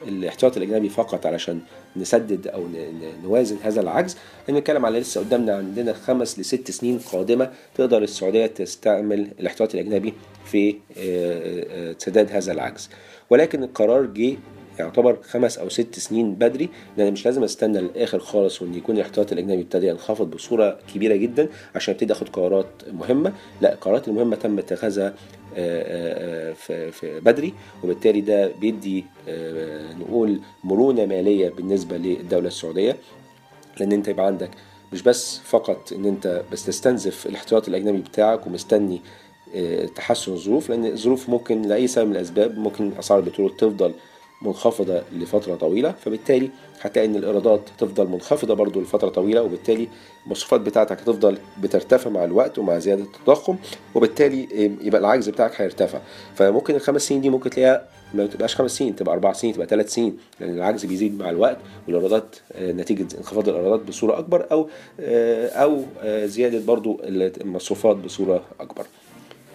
الاحتياط 0.02 0.56
الإجنبي 0.56 0.88
فقط 0.88 1.26
علشان 1.26 1.61
نسدد 1.96 2.48
أو 2.48 2.66
نوازن 3.22 3.56
هذا 3.62 3.80
العجز. 3.80 4.16
نتكلم 4.50 4.87
على 4.87 5.00
لسه 5.00 5.20
قدامنا 5.20 5.56
عندنا 5.56 5.92
خمس 5.92 6.38
لست 6.38 6.70
سنين 6.70 6.98
قادمة 6.98 7.50
تقدر 7.74 8.02
السعودية 8.02 8.46
تستعمل 8.46 9.28
الاحتياط 9.40 9.74
الإجنبي 9.74 10.14
في 10.44 10.76
سداد 11.99 12.32
هذا 12.32 12.53
العجز. 12.53 12.90
ولكن 13.30 13.62
القرار 13.62 14.07
جه 14.07 14.36
يعتبر 14.78 15.18
خمس 15.22 15.59
أو 15.59 15.68
ست 15.68 15.99
سنين 15.99 16.34
بدري 16.34 16.68
لأن 16.97 17.12
مش 17.12 17.24
لازم 17.24 17.44
أستنى 17.44 17.80
للآخر 17.80 18.18
خالص 18.18 18.62
وإن 18.62 18.74
يكون 18.74 18.97
الاحتياط 18.97 19.32
الإجنبي 19.32 19.62
ابتدى 19.62 19.86
ينخفض 19.86 20.30
بصورة 20.30 20.78
كبيرة 20.94 21.16
جدا 21.16 21.49
عشان 21.74 21.94
أبتدي 21.94 22.12
أخد 22.12 22.28
قرارات 22.28 22.66
مهمة. 22.92 23.32
لا 23.61 23.72
القرارات 23.72 24.09
المهمة 24.09 24.36
تم 24.36 24.59
اتخاذها 24.59 25.14
في 25.57 27.20
بدري 27.24 27.54
وبالتالي 27.84 28.20
ده 28.20 28.52
بيدي 28.61 29.04
نقول 30.00 30.40
مرونة 30.64 31.07
مالية 31.07 31.48
بالنسبة 31.50 31.96
للدولة 31.96 32.46
السعودية. 32.48 32.96
لأن 33.80 33.92
أنت 33.92 34.09
يبقى 34.09 34.26
عندك 34.26 34.50
مش 34.92 35.02
بس 35.02 35.38
فقط 35.38 35.92
إن 35.92 36.04
أنت 36.04 36.42
بس 36.52 36.66
تستنزف 36.66 37.26
الاحتياط 37.26 37.68
الأجنبي 37.68 37.98
بتاعك 37.98 38.46
ومستني 38.46 39.00
تحسن 39.96 40.32
الظروف 40.32 40.70
لأن 40.70 40.86
الظروف 40.86 41.28
ممكن 41.28 41.62
لأي 41.62 41.86
سبب 41.86 42.09
من 42.09 42.16
الأسباب 42.16 42.59
ممكن 42.59 42.92
أسعار 42.98 43.20
البترول 43.20 43.57
تفضل 43.57 43.92
منخفضة 44.43 45.03
لفترة 45.12 45.55
طويلة 45.55 45.93
فبالتالي 45.93 46.51
هتلاقي 46.80 47.09
إن 47.09 47.16
الإيرادات 47.16 47.61
هتفضل 47.76 48.07
منخفضة 48.09 48.55
برضو 48.55 48.80
لفترة 48.80 49.09
طويلة 49.09 49.43
وبالتالي 49.43 49.89
المصروفات 50.26 50.61
بتاعتك 50.61 51.01
هتفضل 51.01 51.39
بترتفع 51.62 52.11
مع 52.11 52.24
الوقت 52.24 52.59
ومع 52.59 52.78
زيادة 52.78 53.03
التضخم 53.03 53.57
وبالتالي 53.95 54.49
يبقى 54.80 55.01
العجز 55.01 55.28
بتاعك 55.28 55.61
هيرتفع. 55.61 55.99
فممكن 56.34 56.74
الخمس 56.74 57.03
سنين 57.09 57.20
دي 57.20 57.30
ممكن 57.30 57.51
تلاقيها 57.51 57.89
ما 58.14 58.26
تبقاش 58.26 58.57
خمس 58.57 58.70
سنين 58.70 58.97
تبقى 58.97 59.14
أربع 59.14 59.32
سنين 59.32 59.55
تبقى 59.55 59.66
ثلاث 59.66 59.95
سنين 59.95 60.18
لأن 60.41 60.55
العجز 60.57 60.84
بيزيد 60.84 61.18
مع 61.18 61.30
الوقت 61.30 61.57
والإيرادات 61.87 62.37
نتيجة 62.61 63.07
انخفاض 63.18 63.49
الإيرادات 63.49 63.80
بصورة 63.89 64.18
أكبر 64.18 64.47
أو 64.53 64.68
أو 65.01 65.82
زيادة 66.26 66.61
برضو 66.66 67.01
المصروفات 67.05 67.97
بصورة 67.97 68.43
أكبر. 68.61 68.87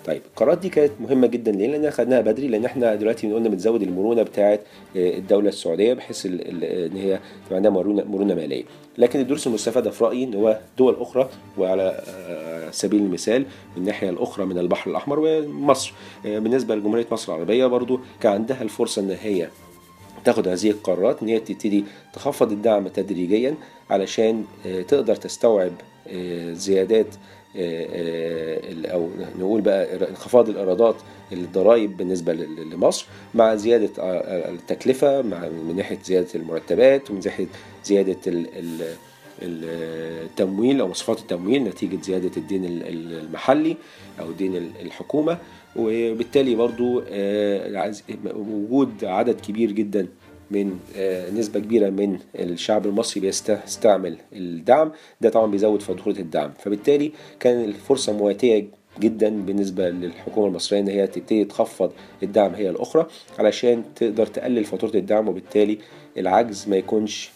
طيب 0.05 0.21
القرارات 0.25 0.57
دي 0.57 0.69
كانت 0.69 0.91
مهمة 0.99 1.27
جدا 1.27 1.51
ليه؟ 1.51 1.67
لأن 1.67 1.91
خدناها 1.91 2.21
بدري 2.21 2.47
لأن 2.47 2.65
إحنا 2.65 2.95
دلوقتي 2.95 3.33
قلنا 3.33 3.49
بنزود 3.49 3.81
المرونة 3.81 4.23
بتاعه 4.23 4.59
الدولة 4.95 5.49
السعودية 5.49 5.93
بحيث 5.93 6.25
إن 6.25 6.97
هي 6.97 7.19
تبقى 7.45 7.55
عندها 7.55 7.71
مرونة 7.71 8.03
مرونة 8.03 8.33
مالية. 8.35 8.63
لكن 8.97 9.19
الدروس 9.19 9.47
المستفادة 9.47 9.91
في 9.91 10.03
رأيي 10.03 10.23
إن 10.23 10.33
هو 10.33 10.59
دول 10.77 10.95
أخرى 10.99 11.29
وعلى 11.57 12.03
سبيل 12.71 13.01
المثال 13.01 13.45
الناحية 13.77 14.09
الأخرى 14.09 14.45
من 14.45 14.57
البحر 14.57 14.91
الأحمر 14.91 15.19
ومصر 15.19 15.93
بالنسبة 16.23 16.75
لجمهورية 16.75 17.05
مصر 17.11 17.33
العربية 17.33 17.65
برضو 17.65 17.99
كان 18.21 18.31
عندها 18.31 18.61
الفرصة 18.61 19.01
إن 19.01 19.17
هي 19.21 19.47
تاخد 20.25 20.47
هذه 20.47 20.69
القرارات 20.69 21.23
إن 21.23 21.27
هي 21.27 21.39
تبتدي 21.39 21.83
تخفض 22.13 22.51
الدعم 22.51 22.87
تدريجيا 22.87 23.55
علشان 23.89 24.45
تقدر 24.87 25.15
تستوعب 25.15 25.71
زيادات 26.51 27.07
أو 28.85 29.09
نقول 29.39 29.61
بقى 29.61 30.09
انخفاض 30.09 30.49
الإيرادات 30.49 30.95
الضرائب 31.31 31.97
بالنسبة 31.97 32.33
لمصر 32.73 33.05
مع 33.35 33.55
زيادة 33.55 33.89
التكلفة 34.49 35.21
مع 35.21 35.49
من 35.49 35.75
ناحية 35.75 35.99
زيادة 36.05 36.27
المرتبات 36.35 37.11
ومن 37.11 37.19
ناحية 37.25 37.47
زيادة 37.85 38.17
التمويل 39.41 40.81
أو 40.81 40.87
مصروفات 40.87 41.19
التمويل 41.23 41.63
نتيجة 41.63 42.01
زيادة 42.01 42.31
الدين 42.37 42.65
المحلي 42.65 43.77
أو 44.19 44.31
دين 44.31 44.55
الحكومة. 44.81 45.37
وبالتالي 45.75 46.55
برضو 46.55 47.03
وجود 48.35 49.05
عدد 49.05 49.41
كبير 49.41 49.71
جدا 49.71 50.07
من 50.51 50.79
نسبة 51.33 51.59
كبيرة 51.59 51.89
من 51.89 52.19
الشعب 52.35 52.85
المصري 52.85 53.21
بيستعمل 53.21 54.17
الدعم. 54.33 54.91
ده 55.21 55.29
طبعا 55.29 55.45
بيزود 55.51 55.81
فاتورة 55.81 56.15
الدعم. 56.19 56.51
فبالتالي 56.59 57.11
كان 57.39 57.63
الفرصة 57.63 58.13
مواتية 58.13 58.67
جدا 58.99 59.29
بالنسبة 59.29 59.89
للحكومة 59.89 60.47
المصرية 60.47 60.79
إن 60.79 60.87
هي 60.87 61.07
تبتدي 61.07 61.45
تخفض 61.45 61.91
الدعم 62.23 62.53
هي 62.55 62.69
الأخرى 62.69 63.07
علشان 63.39 63.83
تقدر 63.95 64.25
تقلل 64.25 64.63
فاتورة 64.63 64.95
الدعم 64.95 65.27
وبالتالي 65.27 65.77
العجز 66.17 66.67
ما 66.69 66.75
يكونش 66.75 67.29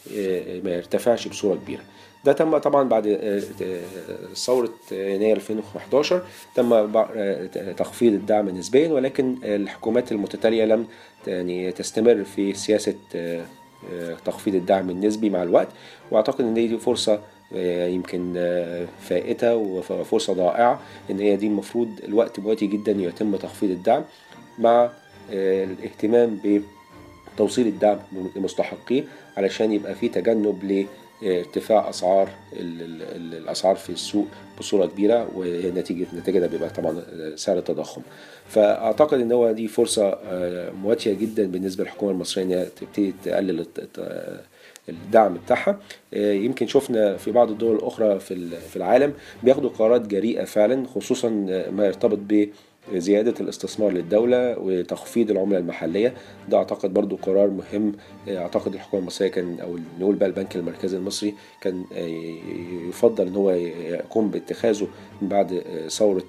ما 0.64 0.76
يرتفعش 0.76 1.28
بصورة 1.28 1.56
كبيرة. 1.56 1.82
ده 2.26 2.32
تم 2.34 2.58
طبعا 2.58 2.90
بعد 2.90 3.20
ثورة 4.34 4.70
يناير 4.92 5.36
2011 5.36 6.22
تم 6.56 6.88
تخفيض 7.78 8.14
الدعم 8.14 8.50
نسبيا 8.50 8.90
ولكن 8.94 9.36
الحكومات 9.44 10.12
المتتالية 10.12 10.66
لم 10.66 10.88
يعني 11.28 11.72
تستمر 11.72 12.24
في 12.24 12.54
سياسة 12.54 12.96
تخفيض 14.26 14.56
الدعم 14.56 14.90
النسبي 14.90 15.30
مع 15.30 15.44
الوقت. 15.44 15.68
وأعتقد 16.12 16.42
إن 16.42 16.54
دي 16.54 16.78
فرصة 16.78 17.20
يمكن 17.88 18.34
فائتة 19.02 19.56
وفرصة 19.56 20.34
ضائعة 20.34 20.80
إن 21.12 21.20
هي 21.20 21.36
دي 21.36 21.48
المفروض 21.48 21.90
الوقت 22.04 22.40
مواتي 22.40 22.68
جدا 22.68 22.92
يتم 22.92 23.36
تخفيض 23.36 23.70
الدعم 23.70 24.04
مع 24.60 24.90
الاهتمام 25.32 26.62
بتوصيل 27.36 27.68
الدعم 27.68 28.00
لمستحقيه 28.36 29.04
علشان 29.38 29.72
يبقى 29.72 29.96
في 29.96 30.10
تجنب 30.10 30.64
ارتفاع 31.24 31.90
أسعار 31.90 32.30
الأسعار 32.54 33.76
في 33.76 33.90
السوق 33.90 34.28
بصورة 34.60 34.86
كبيرة 34.86 35.30
ونتيجه 35.36 36.06
نتيجه 36.16 36.40
ده 36.40 36.48
بيبقى 36.48 36.70
طبعا 36.70 37.04
سعر 37.36 37.58
التضخم. 37.58 38.02
فأعتقد 38.48 39.20
إن 39.20 39.32
هو 39.32 39.52
دي 39.52 39.68
فرصة 39.68 40.18
مواتية 40.84 41.14
جدا 41.14 41.48
بالنسبة 41.48 41.84
للحكومة 41.84 42.12
المصرية 42.12 42.44
انها 42.46 42.64
تبتدي 42.66 43.14
تقلل 43.26 43.66
الدعم 44.90 45.34
بتاعها. 45.34 45.80
يمكن 46.14 46.68
شفنا 46.68 47.18
في 47.18 47.32
بعض 47.32 47.52
الدول 47.52 47.76
الأخرى 47.76 48.20
في 48.20 48.76
العالم 48.76 49.14
بياخدوا 49.44 49.70
قرارات 49.70 50.08
جريئة 50.08 50.44
فعلا 50.44 50.88
خصوصا 50.88 51.30
ما 51.72 51.86
يرتبط 51.86 52.18
ب 52.22 52.50
زيادة 52.94 53.34
الاستثمار 53.42 53.92
للدولة 53.92 54.60
وتخفيض 54.60 55.32
العملة 55.32 55.58
المحلية. 55.58 56.14
ده 56.50 56.58
أعتقد 56.58 56.94
برضو 56.94 57.16
قرار 57.16 57.48
مهم. 57.50 57.92
أعتقد 58.30 58.74
الحكومة 58.74 59.02
المصرية 59.02 59.30
كان 59.30 59.60
أو 59.60 59.78
نقول 60.00 60.16
بقى 60.16 60.30
البنك 60.30 60.56
المركزي 60.56 60.98
المصري 60.98 61.34
كان 61.62 61.84
يفضل 62.90 63.28
إن 63.28 63.36
هو 63.36 63.52
يقوم 63.52 64.30
باتخاذه 64.32 64.88
من 65.22 65.28
بعد 65.28 65.64
ثورة 65.90 66.24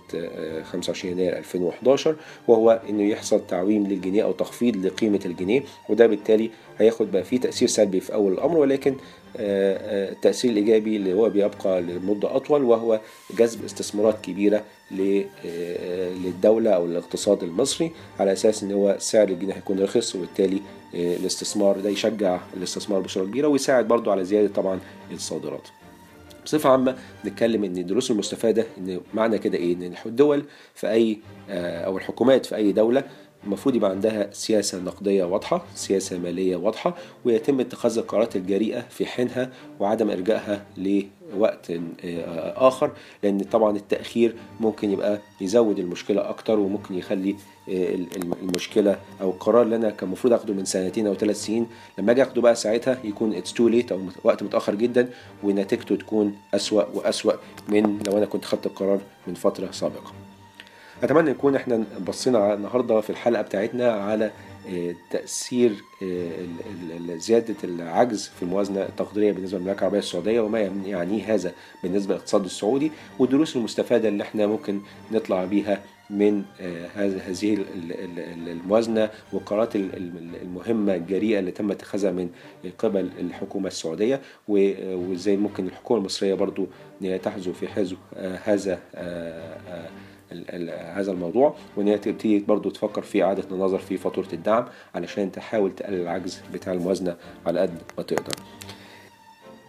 25 0.62 1.12
يناير 1.12 1.38
2011 1.38 2.16
وهو 2.48 2.80
إنه 2.88 3.02
يحصل 3.02 3.46
تعويم 3.46 3.86
للجنيه 3.86 4.22
أو 4.24 4.32
تخفيض 4.32 4.86
لقيمة 4.86 5.20
الجنيه 5.26 5.62
وده 5.88 6.06
بالتالي 6.06 6.50
هياخد 6.78 7.12
بقى 7.12 7.24
فيه 7.24 7.40
تأثير 7.40 7.68
سلبي 7.68 8.00
في 8.00 8.14
أول 8.14 8.32
الأمر 8.32 8.58
ولكن 8.58 8.94
التأثير 9.38 10.50
الإيجابي 10.50 10.96
اللي 10.96 11.14
هو 11.14 11.30
بيبقى 11.30 11.82
لمدة 11.82 12.36
أطول 12.36 12.62
وهو 12.64 13.00
جذب 13.38 13.64
استثمارات 13.64 14.20
كبيرة 14.24 14.64
للدولة 16.24 16.70
أو 16.70 16.84
الاقتصاد 16.84 17.42
المصري 17.42 17.90
على 18.20 18.32
أساس 18.32 18.62
إن 18.62 18.72
هو 18.72 18.96
سعر 18.98 19.28
الجنيه 19.28 19.54
هيكون 19.54 19.80
رخيص 19.80 20.16
وبالتالي 20.16 20.60
الاستثمار 20.94 21.80
ده 21.80 21.90
يشجع 21.90 22.40
الاستثمار 22.56 23.00
بصورة 23.00 23.24
كبيرة 23.24 23.48
ويساعد 23.48 23.88
برضو 23.88 24.10
على 24.10 24.24
زيادة 24.24 24.48
طبعا 24.54 24.80
الصادرات. 25.12 25.68
بصفة 26.44 26.70
عامة 26.70 26.96
نتكلم 27.24 27.64
إن 27.64 27.78
الدروس 27.78 28.10
المستفادة 28.10 28.66
إن 28.78 29.00
معنى 29.14 29.38
كده 29.38 29.58
إيه 29.58 29.74
إن 29.74 29.94
الدول 30.06 30.44
في 30.74 30.90
أي 30.90 31.18
أو 31.50 31.96
الحكومات 31.98 32.46
في 32.46 32.56
أي 32.56 32.72
دولة 32.72 33.04
المفروض 33.46 33.74
يبقى 33.74 33.90
عندها 33.90 34.28
سياسة 34.32 34.78
نقدية 34.78 35.24
واضحة 35.24 35.64
سياسة 35.74 36.18
مالية 36.18 36.56
واضحة 36.56 36.94
ويتم 37.24 37.60
اتخاذ 37.60 37.98
القرارات 37.98 38.36
الجريئة 38.36 38.80
في 38.80 39.06
حينها 39.06 39.50
وعدم 39.80 40.10
إرجائها 40.10 40.64
لوقت 40.76 41.72
آخر 42.56 42.90
لأن 43.22 43.38
طبعا 43.40 43.76
التأخير 43.76 44.34
ممكن 44.60 44.90
يبقى 44.90 45.18
يزود 45.40 45.78
المشكلة 45.78 46.28
أكتر 46.28 46.58
وممكن 46.58 46.94
يخلي 46.94 47.36
المشكلة 48.42 48.98
أو 49.20 49.30
القرار 49.30 49.62
اللي 49.62 49.76
أنا 49.76 49.90
كان 49.90 50.06
المفروض 50.06 50.32
أخده 50.32 50.54
من 50.54 50.64
سنتين 50.64 51.06
أو 51.06 51.14
ثلاث 51.14 51.36
سنين 51.44 51.66
لما 51.98 52.12
أجي 52.12 52.22
أخده 52.22 52.42
بقى 52.42 52.54
ساعتها 52.54 52.98
يكون 53.04 53.34
it's 53.34 53.52
too 53.52 53.68
late 53.68 53.92
أو 53.92 54.00
وقت 54.24 54.42
متأخر 54.42 54.74
جدا 54.74 55.08
ونتيجته 55.42 55.96
تكون 55.96 56.34
أسوأ 56.54 56.82
وأسوأ 56.94 57.32
من 57.68 57.98
لو 58.06 58.18
أنا 58.18 58.26
كنت 58.26 58.44
خدت 58.44 58.66
القرار 58.66 59.00
من 59.26 59.34
فترة 59.34 59.70
سابقة. 59.70 60.12
أتمنى 61.02 61.30
نكون 61.30 61.56
إحنا 61.56 61.84
بصينا 62.08 62.54
النهارده 62.54 63.00
في 63.00 63.10
الحلقة 63.10 63.42
بتاعتنا 63.42 63.92
على 63.92 64.30
تأثير 65.10 65.72
زيادة 67.16 67.54
العجز 67.64 68.30
في 68.36 68.42
الموازنة 68.42 68.82
التقديرية 68.82 69.32
بالنسبة 69.32 69.58
للمملكة 69.58 69.78
العربية 69.80 69.98
السعودية 69.98 70.40
وما 70.40 70.60
يعنيه 70.86 71.34
هذا 71.34 71.52
بالنسبة 71.82 72.14
للاقتصاد 72.14 72.44
السعودي 72.44 72.92
والدروس 73.18 73.56
المستفادة 73.56 74.08
اللي 74.08 74.22
إحنا 74.22 74.46
ممكن 74.46 74.80
نطلع 75.12 75.44
بيها 75.44 75.80
من 76.10 76.42
آه، 76.60 76.86
هذه 76.94 77.54
ال- 77.54 77.64
ال- 77.74 78.18
ال- 78.18 78.48
الموازنة 78.48 79.10
والقرارات 79.32 79.76
ال- 79.76 79.96
ال- 79.96 80.36
المهمة 80.42 80.94
الجريئة 80.94 81.38
اللي 81.38 81.50
تم 81.50 81.70
اتخاذها 81.70 82.10
من 82.12 82.30
قبل 82.78 83.08
الحكومة 83.20 83.66
السعودية 83.68 84.20
و- 84.48 84.96
وازاي 85.10 85.36
ممكن 85.36 85.66
الحكومة 85.66 86.00
المصرية 86.00 86.34
برضو 86.34 86.66
تحذو 87.22 87.52
في 87.52 87.68
حذو 87.68 87.96
آه، 88.14 88.38
هذا 88.44 88.78
آه، 88.94 89.58
آه، 89.68 89.88
هذا 90.94 91.12
الموضوع 91.12 91.54
وإن 91.76 91.88
هي 91.88 91.98
تبتدي 91.98 92.38
برضو 92.38 92.70
تفكر 92.70 93.02
في 93.02 93.22
إعادة 93.22 93.44
النظر 93.52 93.78
في 93.78 93.96
فاتورة 93.96 94.28
الدعم 94.32 94.66
علشان 94.94 95.32
تحاول 95.32 95.74
تقلل 95.74 96.00
العجز 96.00 96.40
بتاع 96.52 96.72
الموازنة 96.72 97.16
على 97.46 97.60
قد 97.60 97.78
ما 97.98 98.02
تقدر. 98.02 98.34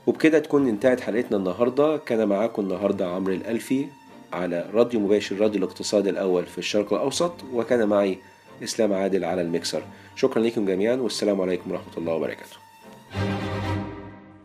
وبكده 0.08 0.39
تكون 0.39 0.68
انتهت 0.68 0.99
حلقتنا 0.99 1.38
النهارده. 1.38 1.97
كان 1.97 2.28
معاكم 2.28 2.62
النهارده 2.62 3.08
عمرو 3.08 3.34
الألفي 3.34 3.88
على 4.34 4.70
راديو 4.74 4.99
مباشر 4.99 5.38
راديو 5.38 5.64
الاقتصاد 5.64 6.08
الأول 6.08 6.45
في 6.45 6.58
الشرق 6.58 6.93
الأوسط 6.93 7.34
وكان 7.53 7.88
معي 7.88 8.18
إسلام 8.64 8.93
عادل 8.93 9.26
على 9.26 9.41
الميكسر. 9.41 9.84
شكرا 10.16 10.41
لكم 10.41 10.66
جميعا 10.66 10.95
والسلام 10.95 11.41
عليكم 11.41 11.72
ورحمة 11.72 11.97
الله 11.97 12.14
وبركاته. 12.14 12.58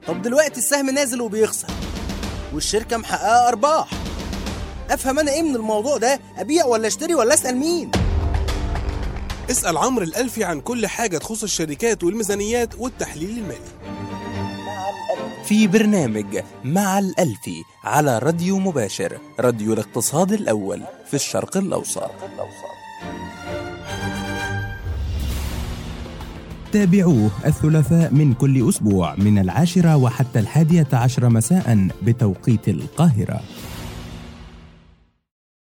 طب 0.07 0.23
دلوقتي 0.23 0.59
السهم 0.59 0.91
نازل 0.91 1.21
وبيخسر 1.21 1.69
والشركة 2.55 2.97
محققة 2.97 3.49
أرباح. 3.49 4.02
أفهم 4.91 5.19
أنا 5.19 5.33
إيه 5.33 5.43
من 5.43 5.57
الموضوع 5.57 5.97
ده؟ 5.97 6.21
أبيع 6.39 6.65
ولا 6.65 6.87
أشتري 6.87 7.15
ولا 7.15 7.35
أسأل 7.35 7.57
مين؟ 7.57 7.91
اسأل 9.51 9.77
عمرو 9.77 10.05
الألفي 10.05 10.45
عن 10.45 10.61
كل 10.61 10.87
حاجة 10.87 11.19
تخص 11.19 11.43
الشركات 11.43 12.05
والميزانيات 12.05 12.75
والتحليل 12.79 13.39
المالي. 13.39 13.73
في 15.45 15.67
برنامج 15.67 16.41
مع 16.65 16.99
الألفي 16.99 17.63
على 17.85 18.19
راديو 18.19 18.59
مباشر 18.59 19.19
راديو 19.41 19.73
الاقتصاد 19.73 20.33
الأول 20.33 20.83
في 21.07 21.15
الشرق 21.15 21.57
الأوسط. 21.57 22.11
تابعوه 26.73 27.31
الثلاثاء 27.45 28.11
من 28.13 28.35
كل 28.35 28.69
أسبوع 28.69 29.15
من 29.15 29.39
العاشرة 29.39 29.97
وحتى 29.97 30.39
الحادية 30.39 30.89
عشر 30.93 31.29
مساء 31.29 31.89
بتوقيت 32.03 32.69
القاهرة. 32.69 33.41